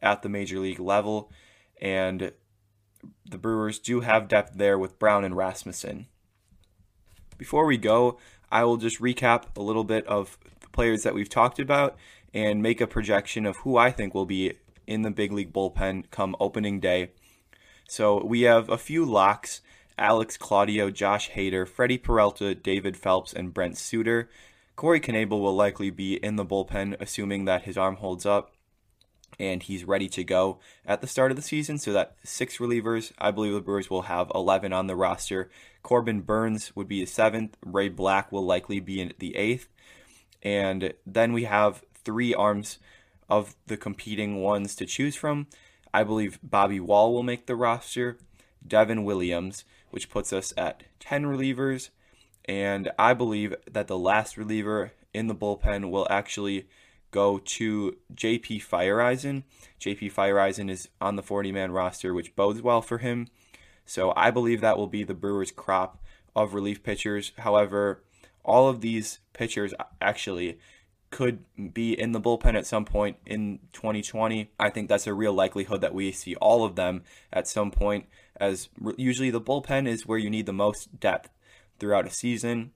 at 0.02 0.22
the 0.22 0.28
major 0.28 0.58
league 0.58 0.80
level, 0.80 1.30
and 1.80 2.32
the 3.28 3.38
Brewers 3.38 3.78
do 3.78 4.00
have 4.00 4.28
depth 4.28 4.54
there 4.54 4.78
with 4.78 4.98
Brown 4.98 5.24
and 5.24 5.36
Rasmussen. 5.36 6.06
Before 7.38 7.66
we 7.66 7.76
go, 7.76 8.18
I 8.50 8.64
will 8.64 8.76
just 8.76 9.00
recap 9.00 9.44
a 9.56 9.62
little 9.62 9.84
bit 9.84 10.06
of 10.06 10.38
the 10.60 10.68
players 10.68 11.02
that 11.02 11.14
we've 11.14 11.28
talked 11.28 11.58
about 11.58 11.96
and 12.34 12.62
make 12.62 12.80
a 12.80 12.86
projection 12.86 13.46
of 13.46 13.56
who 13.58 13.76
I 13.76 13.90
think 13.90 14.14
will 14.14 14.26
be 14.26 14.54
in 14.86 15.02
the 15.02 15.10
big 15.10 15.32
league 15.32 15.52
bullpen 15.52 16.10
come 16.10 16.36
opening 16.38 16.80
day. 16.80 17.12
So 17.88 18.24
we 18.24 18.42
have 18.42 18.68
a 18.68 18.78
few 18.78 19.04
locks 19.04 19.60
Alex 19.98 20.36
Claudio, 20.36 20.90
Josh 20.90 21.30
Hader, 21.30 21.68
Freddie 21.68 21.98
Peralta, 21.98 22.54
David 22.54 22.96
Phelps, 22.96 23.32
and 23.32 23.52
Brent 23.52 23.76
Suter. 23.76 24.28
Corey 24.74 25.00
Knebel 25.00 25.40
will 25.40 25.54
likely 25.54 25.90
be 25.90 26.14
in 26.14 26.36
the 26.36 26.46
bullpen, 26.46 26.96
assuming 26.98 27.44
that 27.44 27.64
his 27.64 27.76
arm 27.76 27.96
holds 27.96 28.24
up 28.24 28.54
and 29.38 29.62
he's 29.62 29.84
ready 29.84 30.08
to 30.08 30.24
go 30.24 30.58
at 30.86 31.00
the 31.00 31.06
start 31.06 31.30
of 31.30 31.36
the 31.36 31.42
season. 31.42 31.78
So 31.78 31.92
that 31.92 32.16
six 32.24 32.58
relievers, 32.58 33.12
I 33.18 33.30
believe 33.30 33.54
the 33.54 33.60
Brewers 33.60 33.90
will 33.90 34.02
have 34.02 34.30
11 34.34 34.72
on 34.72 34.86
the 34.86 34.96
roster. 34.96 35.50
Corbin 35.82 36.20
Burnes 36.20 36.74
would 36.76 36.88
be 36.88 37.00
the 37.00 37.06
seventh. 37.06 37.56
Ray 37.64 37.88
Black 37.88 38.30
will 38.30 38.44
likely 38.44 38.80
be 38.80 39.00
in 39.00 39.12
the 39.18 39.36
eighth. 39.36 39.68
And 40.42 40.92
then 41.06 41.32
we 41.32 41.44
have 41.44 41.84
three 42.04 42.34
arms 42.34 42.78
of 43.28 43.54
the 43.66 43.76
competing 43.76 44.42
ones 44.42 44.74
to 44.76 44.86
choose 44.86 45.16
from. 45.16 45.46
I 45.94 46.04
believe 46.04 46.38
Bobby 46.42 46.80
Wahl 46.80 47.12
will 47.12 47.22
make 47.22 47.46
the 47.46 47.56
roster. 47.56 48.18
Devin 48.66 49.04
Williams, 49.04 49.64
which 49.90 50.10
puts 50.10 50.32
us 50.32 50.52
at 50.56 50.84
10 51.00 51.24
relievers. 51.24 51.90
And 52.44 52.90
I 52.98 53.14
believe 53.14 53.54
that 53.70 53.86
the 53.86 53.98
last 53.98 54.36
reliever 54.36 54.92
in 55.14 55.26
the 55.26 55.34
bullpen 55.34 55.90
will 55.90 56.06
actually 56.10 56.66
go 57.12 57.38
to 57.38 57.96
JP 58.12 58.66
Feyereisen. 58.66 59.44
JP 59.80 60.12
Feyereisen 60.12 60.68
is 60.68 60.88
on 61.00 61.14
the 61.14 61.22
40 61.22 61.52
man 61.52 61.70
roster, 61.70 62.12
which 62.12 62.34
bodes 62.34 62.60
well 62.60 62.82
for 62.82 62.98
him. 62.98 63.28
So 63.86 64.12
I 64.16 64.32
believe 64.32 64.60
that 64.60 64.76
will 64.76 64.88
be 64.88 65.04
the 65.04 65.14
Brewers' 65.14 65.52
crop 65.52 66.02
of 66.34 66.54
relief 66.54 66.82
pitchers. 66.82 67.32
However, 67.38 68.02
all 68.44 68.68
of 68.68 68.80
these 68.80 69.20
pitchers 69.32 69.72
actually 70.00 70.58
could 71.10 71.44
be 71.74 71.92
in 71.92 72.12
the 72.12 72.20
bullpen 72.20 72.54
at 72.54 72.66
some 72.66 72.84
point 72.84 73.18
in 73.26 73.60
2020. 73.74 74.50
I 74.58 74.70
think 74.70 74.88
that's 74.88 75.06
a 75.06 75.14
real 75.14 75.34
likelihood 75.34 75.82
that 75.82 75.94
we 75.94 76.10
see 76.10 76.34
all 76.36 76.64
of 76.64 76.74
them 76.74 77.04
at 77.32 77.46
some 77.46 77.70
point, 77.70 78.06
as 78.36 78.70
usually 78.96 79.30
the 79.30 79.40
bullpen 79.40 79.86
is 79.86 80.06
where 80.06 80.18
you 80.18 80.30
need 80.30 80.46
the 80.46 80.52
most 80.52 80.98
depth 80.98 81.28
throughout 81.78 82.06
a 82.06 82.10
season. 82.10 82.72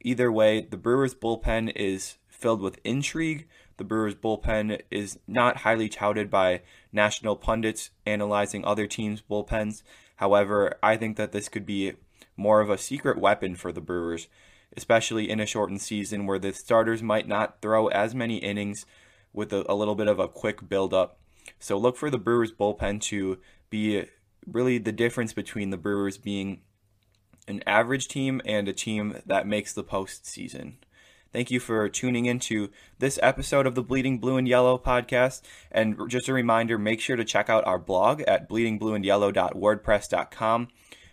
Either 0.00 0.32
way, 0.32 0.66
the 0.68 0.76
Brewers' 0.76 1.14
bullpen 1.14 1.72
is 1.76 2.16
filled 2.42 2.60
with 2.60 2.80
intrigue. 2.84 3.46
The 3.78 3.84
Brewers 3.84 4.14
bullpen 4.14 4.82
is 4.90 5.18
not 5.26 5.58
highly 5.58 5.88
touted 5.88 6.30
by 6.30 6.62
national 6.92 7.36
pundits 7.36 7.90
analyzing 8.04 8.64
other 8.64 8.86
teams' 8.86 9.22
bullpens. 9.22 9.82
However, 10.16 10.74
I 10.82 10.96
think 10.96 11.16
that 11.16 11.32
this 11.32 11.48
could 11.48 11.64
be 11.64 11.94
more 12.36 12.60
of 12.60 12.68
a 12.68 12.78
secret 12.78 13.18
weapon 13.18 13.54
for 13.54 13.72
the 13.72 13.80
Brewers, 13.80 14.28
especially 14.76 15.30
in 15.30 15.40
a 15.40 15.46
shortened 15.46 15.80
season 15.80 16.26
where 16.26 16.38
the 16.38 16.52
starters 16.52 17.02
might 17.02 17.28
not 17.28 17.62
throw 17.62 17.86
as 17.88 18.14
many 18.14 18.36
innings 18.36 18.84
with 19.32 19.52
a, 19.52 19.64
a 19.70 19.74
little 19.74 19.94
bit 19.94 20.08
of 20.08 20.18
a 20.18 20.28
quick 20.28 20.68
build-up. 20.68 21.18
So 21.58 21.78
look 21.78 21.96
for 21.96 22.10
the 22.10 22.18
Brewers 22.18 22.52
bullpen 22.52 23.00
to 23.02 23.38
be 23.70 24.04
really 24.46 24.78
the 24.78 24.92
difference 24.92 25.32
between 25.32 25.70
the 25.70 25.76
Brewers 25.76 26.18
being 26.18 26.60
an 27.48 27.62
average 27.66 28.08
team 28.08 28.40
and 28.44 28.68
a 28.68 28.72
team 28.72 29.18
that 29.26 29.46
makes 29.46 29.72
the 29.72 29.84
postseason. 29.84 30.74
Thank 31.32 31.50
you 31.50 31.60
for 31.60 31.88
tuning 31.88 32.26
into 32.26 32.68
this 32.98 33.18
episode 33.22 33.66
of 33.66 33.74
the 33.74 33.82
Bleeding 33.82 34.18
Blue 34.18 34.36
and 34.36 34.46
Yellow 34.46 34.76
podcast. 34.76 35.40
And 35.70 35.96
just 36.10 36.28
a 36.28 36.34
reminder 36.34 36.76
make 36.76 37.00
sure 37.00 37.16
to 37.16 37.24
check 37.24 37.48
out 37.48 37.66
our 37.66 37.78
blog 37.78 38.20
at 38.22 38.50
bleedingblueandyellow.wordpress.com. 38.50 40.68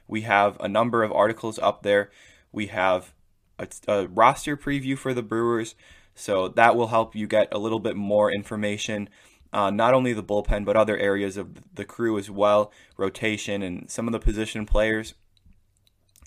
We 0.10 0.22
have 0.22 0.58
a 0.60 0.68
number 0.68 1.04
of 1.04 1.14
articles 1.14 1.58
up 1.60 1.84
there. 1.84 2.12
We 2.52 2.68
have 2.68 3.14
a, 3.58 3.70
a 3.88 4.08
roster 4.08 4.58
preview 4.58 4.98
for 4.98 5.14
the 5.14 5.24
Brewers, 5.24 5.76
so 6.16 6.50
that 6.50 6.76
will 6.76 6.88
help 6.88 7.16
you 7.16 7.26
get 7.26 7.48
a 7.54 7.58
little 7.58 7.80
bit 7.80 7.96
more 7.96 8.30
information 8.30 9.08
on 9.54 9.78
not 9.78 9.94
only 9.94 10.12
the 10.12 10.22
bullpen, 10.22 10.66
but 10.66 10.76
other 10.76 10.98
areas 10.98 11.38
of 11.38 11.74
the 11.74 11.86
crew 11.86 12.18
as 12.18 12.30
well, 12.30 12.74
rotation, 12.98 13.62
and 13.62 13.90
some 13.90 14.06
of 14.06 14.12
the 14.12 14.20
position 14.20 14.66
players. 14.66 15.14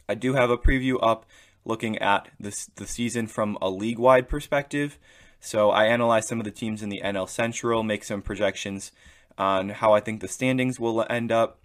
I 0.08 0.14
do 0.14 0.32
have 0.32 0.48
a 0.48 0.56
preview 0.56 0.96
up 1.02 1.26
looking 1.64 1.98
at 1.98 2.28
this 2.38 2.66
the 2.76 2.86
season 2.86 3.26
from 3.26 3.58
a 3.60 3.70
league 3.70 3.98
wide 3.98 4.28
perspective. 4.28 4.98
So 5.40 5.70
I 5.70 5.86
analyze 5.86 6.28
some 6.28 6.38
of 6.38 6.44
the 6.44 6.50
teams 6.50 6.82
in 6.82 6.88
the 6.88 7.02
NL 7.04 7.28
Central, 7.28 7.82
make 7.82 8.04
some 8.04 8.22
projections 8.22 8.92
on 9.36 9.70
how 9.70 9.92
I 9.92 10.00
think 10.00 10.20
the 10.20 10.28
standings 10.28 10.78
will 10.78 11.04
end 11.10 11.32
up, 11.32 11.58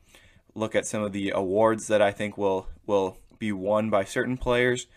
look 0.55 0.73
at 0.73 0.87
some 0.87 1.03
of 1.03 1.11
the 1.11 1.31
awards 1.31 1.87
that 1.87 2.01
I 2.01 2.11
think 2.11 2.37
will 2.37 2.67
will 2.85 3.17
be 3.37 3.51
won 3.51 3.89
by 3.89 4.03
certain 4.03 4.37
players. 4.37 4.87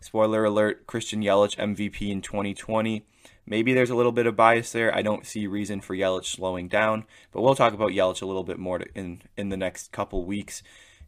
Spoiler 0.00 0.44
alert, 0.44 0.86
Christian 0.86 1.22
Yelich 1.22 1.56
MVP 1.56 2.10
in 2.10 2.22
2020. 2.22 3.04
Maybe 3.44 3.74
there's 3.74 3.90
a 3.90 3.94
little 3.94 4.12
bit 4.12 4.26
of 4.26 4.36
bias 4.36 4.72
there. 4.72 4.94
I 4.94 5.02
don't 5.02 5.26
see 5.26 5.46
reason 5.46 5.80
for 5.82 5.94
Yelich 5.94 6.24
slowing 6.24 6.68
down, 6.68 7.04
but 7.32 7.42
we'll 7.42 7.54
talk 7.54 7.74
about 7.74 7.90
Yelich 7.90 8.22
a 8.22 8.26
little 8.26 8.44
bit 8.44 8.58
more 8.58 8.80
in 8.94 9.22
in 9.36 9.50
the 9.50 9.56
next 9.56 9.92
couple 9.92 10.24
weeks. 10.24 10.62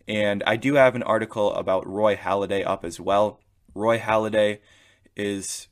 And 0.08 0.42
I 0.46 0.56
do 0.56 0.74
have 0.74 0.94
an 0.94 1.02
article 1.02 1.54
about 1.54 1.86
Roy 1.86 2.16
Halladay 2.16 2.66
up 2.66 2.84
as 2.84 2.98
well. 2.98 3.40
Roy 3.74 3.98
Halladay 3.98 4.58
is 5.16 5.68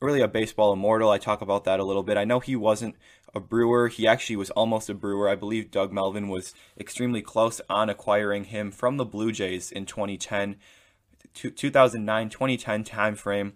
really 0.00 0.20
a 0.20 0.28
baseball 0.28 0.72
immortal. 0.72 1.10
I 1.10 1.18
talk 1.18 1.40
about 1.40 1.64
that 1.64 1.80
a 1.80 1.84
little 1.84 2.02
bit. 2.02 2.16
I 2.16 2.24
know 2.24 2.40
he 2.40 2.56
wasn't 2.56 2.96
a 3.34 3.40
brewer. 3.40 3.88
He 3.88 4.06
actually 4.06 4.36
was 4.36 4.50
almost 4.50 4.88
a 4.88 4.94
brewer. 4.94 5.28
I 5.28 5.34
believe 5.34 5.70
Doug 5.70 5.92
Melvin 5.92 6.28
was 6.28 6.54
extremely 6.78 7.22
close 7.22 7.60
on 7.68 7.88
acquiring 7.88 8.44
him 8.44 8.70
from 8.70 8.96
the 8.96 9.04
Blue 9.04 9.32
Jays 9.32 9.70
in 9.70 9.86
2010, 9.86 10.56
2009, 11.34 12.28
2010 12.28 12.84
timeframe. 12.84 13.52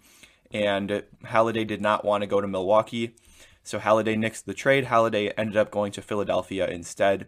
And 0.53 1.05
Halladay 1.25 1.67
did 1.67 1.81
not 1.81 2.05
want 2.05 2.23
to 2.23 2.27
go 2.27 2.41
to 2.41 2.49
Milwaukee. 2.49 3.15
So 3.63 3.79
Halladay 3.79 4.17
nixed 4.17 4.45
the 4.45 4.55
trade. 4.55 4.87
Halladay 4.87 5.33
ended 5.37 5.57
up 5.57 5.71
going 5.71 5.93
to 5.93 6.03
Philadelphia 6.03 6.67
instead 6.67 7.27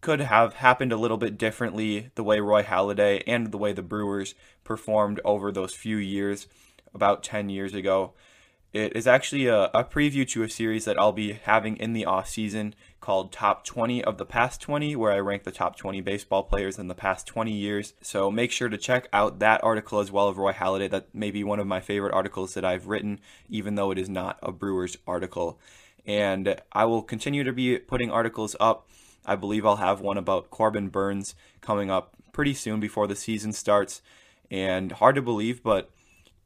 could 0.00 0.20
have 0.20 0.54
happened 0.54 0.92
a 0.92 0.96
little 0.96 1.16
bit 1.16 1.38
differently 1.38 2.10
the 2.14 2.24
way 2.24 2.40
Roy 2.40 2.62
Halladay 2.62 3.22
and 3.26 3.52
the 3.52 3.58
way 3.58 3.72
the 3.72 3.82
Brewers 3.82 4.34
performed 4.64 5.20
over 5.24 5.52
those 5.52 5.74
few 5.74 5.96
years, 5.96 6.46
about 6.94 7.22
10 7.22 7.48
years 7.48 7.74
ago. 7.74 8.14
It 8.72 8.94
is 8.94 9.08
actually 9.08 9.46
a, 9.46 9.64
a 9.74 9.82
preview 9.82 10.26
to 10.28 10.44
a 10.44 10.48
series 10.48 10.84
that 10.84 10.98
I'll 10.98 11.10
be 11.10 11.32
having 11.32 11.76
in 11.76 11.92
the 11.92 12.04
off 12.04 12.28
season 12.28 12.76
called 13.00 13.32
Top 13.32 13.64
20 13.64 14.04
of 14.04 14.16
the 14.16 14.24
Past 14.24 14.60
20, 14.60 14.94
where 14.94 15.10
I 15.10 15.18
rank 15.18 15.42
the 15.42 15.50
top 15.50 15.76
20 15.76 16.00
baseball 16.02 16.44
players 16.44 16.78
in 16.78 16.86
the 16.86 16.94
past 16.94 17.26
20 17.26 17.50
years. 17.50 17.94
So 18.00 18.30
make 18.30 18.52
sure 18.52 18.68
to 18.68 18.78
check 18.78 19.08
out 19.12 19.40
that 19.40 19.64
article 19.64 19.98
as 19.98 20.12
well 20.12 20.28
of 20.28 20.38
Roy 20.38 20.52
Halladay. 20.52 20.88
That 20.88 21.12
may 21.12 21.32
be 21.32 21.42
one 21.42 21.58
of 21.58 21.66
my 21.66 21.80
favorite 21.80 22.14
articles 22.14 22.54
that 22.54 22.64
I've 22.64 22.86
written, 22.86 23.18
even 23.48 23.74
though 23.74 23.90
it 23.90 23.98
is 23.98 24.08
not 24.08 24.38
a 24.40 24.52
Brewers 24.52 24.96
article. 25.04 25.58
And 26.06 26.60
I 26.72 26.84
will 26.84 27.02
continue 27.02 27.42
to 27.42 27.52
be 27.52 27.76
putting 27.78 28.12
articles 28.12 28.54
up 28.60 28.88
I 29.24 29.36
believe 29.36 29.66
I'll 29.66 29.76
have 29.76 30.00
one 30.00 30.18
about 30.18 30.50
Corbin 30.50 30.88
Burnes 30.88 31.34
coming 31.60 31.90
up 31.90 32.16
pretty 32.32 32.54
soon 32.54 32.80
before 32.80 33.06
the 33.06 33.16
season 33.16 33.52
starts. 33.52 34.02
And 34.50 34.92
hard 34.92 35.14
to 35.14 35.22
believe, 35.22 35.62
but 35.62 35.90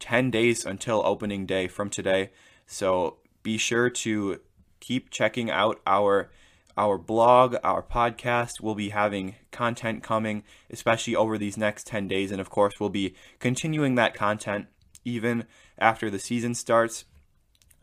10 0.00 0.30
days 0.30 0.64
until 0.64 1.02
opening 1.04 1.46
day 1.46 1.68
from 1.68 1.88
today. 1.88 2.30
So 2.66 3.16
be 3.42 3.56
sure 3.56 3.88
to 3.88 4.40
keep 4.80 5.10
checking 5.10 5.50
out 5.50 5.80
our 5.86 6.30
our 6.76 6.98
blog, 6.98 7.54
our 7.62 7.82
podcast. 7.82 8.60
We'll 8.60 8.74
be 8.74 8.88
having 8.90 9.36
content 9.52 10.02
coming, 10.02 10.42
especially 10.70 11.14
over 11.14 11.38
these 11.38 11.56
next 11.56 11.86
10 11.86 12.08
days. 12.08 12.32
And 12.32 12.40
of 12.40 12.50
course, 12.50 12.74
we'll 12.80 12.90
be 12.90 13.14
continuing 13.38 13.94
that 13.94 14.14
content 14.14 14.66
even 15.04 15.44
after 15.78 16.10
the 16.10 16.18
season 16.18 16.54
starts. 16.54 17.04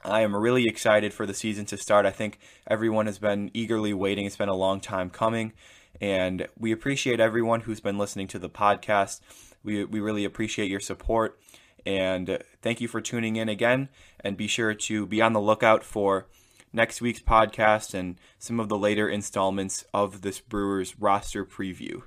I 0.04 0.22
am 0.22 0.36
really 0.36 0.68
excited 0.68 1.14
for 1.14 1.26
the 1.26 1.34
season 1.34 1.66
to 1.66 1.78
start. 1.78 2.06
I 2.06 2.12
think 2.12 2.40
everyone 2.68 3.06
has 3.06 3.20
been 3.20 3.52
eagerly 3.54 3.94
waiting. 3.94 4.26
It's 4.26 4.38
been 4.38 4.50
a 4.50 4.56
long 4.56 4.80
time 4.80 5.10
coming. 5.10 5.54
And 6.00 6.48
we 6.58 6.72
appreciate 6.72 7.20
everyone 7.20 7.62
who's 7.62 7.80
been 7.80 7.98
listening 7.98 8.28
to 8.30 8.40
the 8.40 8.50
podcast. 8.50 9.22
We, 9.64 9.86
we 9.86 10.00
really 10.00 10.26
appreciate 10.26 10.70
your 10.70 10.80
support. 10.80 11.40
And 11.86 12.40
thank 12.62 12.82
you 12.82 12.88
for 12.88 13.02
tuning 13.02 13.36
in 13.36 13.50
again. 13.50 13.90
And 14.22 14.38
be 14.38 14.48
sure 14.48 14.74
to 14.74 15.06
be 15.06 15.22
on 15.22 15.34
the 15.34 15.42
lookout 15.42 15.84
for 15.84 16.28
next 16.74 17.02
week's 17.02 17.22
podcast 17.22 17.94
and 17.94 18.16
some 18.40 18.60
of 18.60 18.70
the 18.70 18.78
later 18.78 19.08
installments 19.08 19.86
of 19.94 20.22
this 20.22 20.40
Brewers 20.40 21.00
roster 21.00 21.46
preview. 21.46 22.04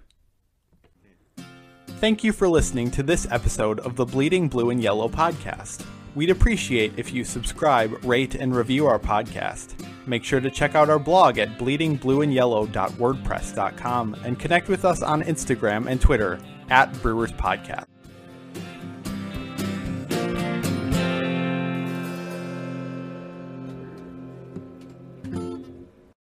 Thank 1.98 2.24
you 2.24 2.32
for 2.32 2.48
listening 2.48 2.90
to 2.92 3.02
this 3.02 3.26
episode 3.30 3.78
of 3.80 3.96
the 3.96 4.04
Bleeding 4.04 4.48
Blue 4.48 4.70
and 4.70 4.82
Yellow 4.82 5.08
podcast. 5.08 5.86
We'd 6.14 6.30
appreciate 6.30 6.92
if 6.96 7.12
you 7.12 7.24
subscribe, 7.24 8.02
rate, 8.04 8.36
and 8.36 8.54
review 8.54 8.86
our 8.86 8.98
podcast. 8.98 9.74
Make 10.06 10.24
sure 10.24 10.40
to 10.40 10.50
check 10.50 10.74
out 10.74 10.90
our 10.90 10.98
blog 10.98 11.38
at 11.38 11.56
bleedingblueandyellow.wordpress.com 11.58 14.16
and 14.24 14.38
connect 14.38 14.68
with 14.68 14.84
us 14.84 15.00
on 15.02 15.22
Instagram 15.22 15.88
and 15.88 15.98
Twitter 16.00 16.38
at 16.70 16.92
Brewers 17.02 17.32
Podcast. 17.32 17.84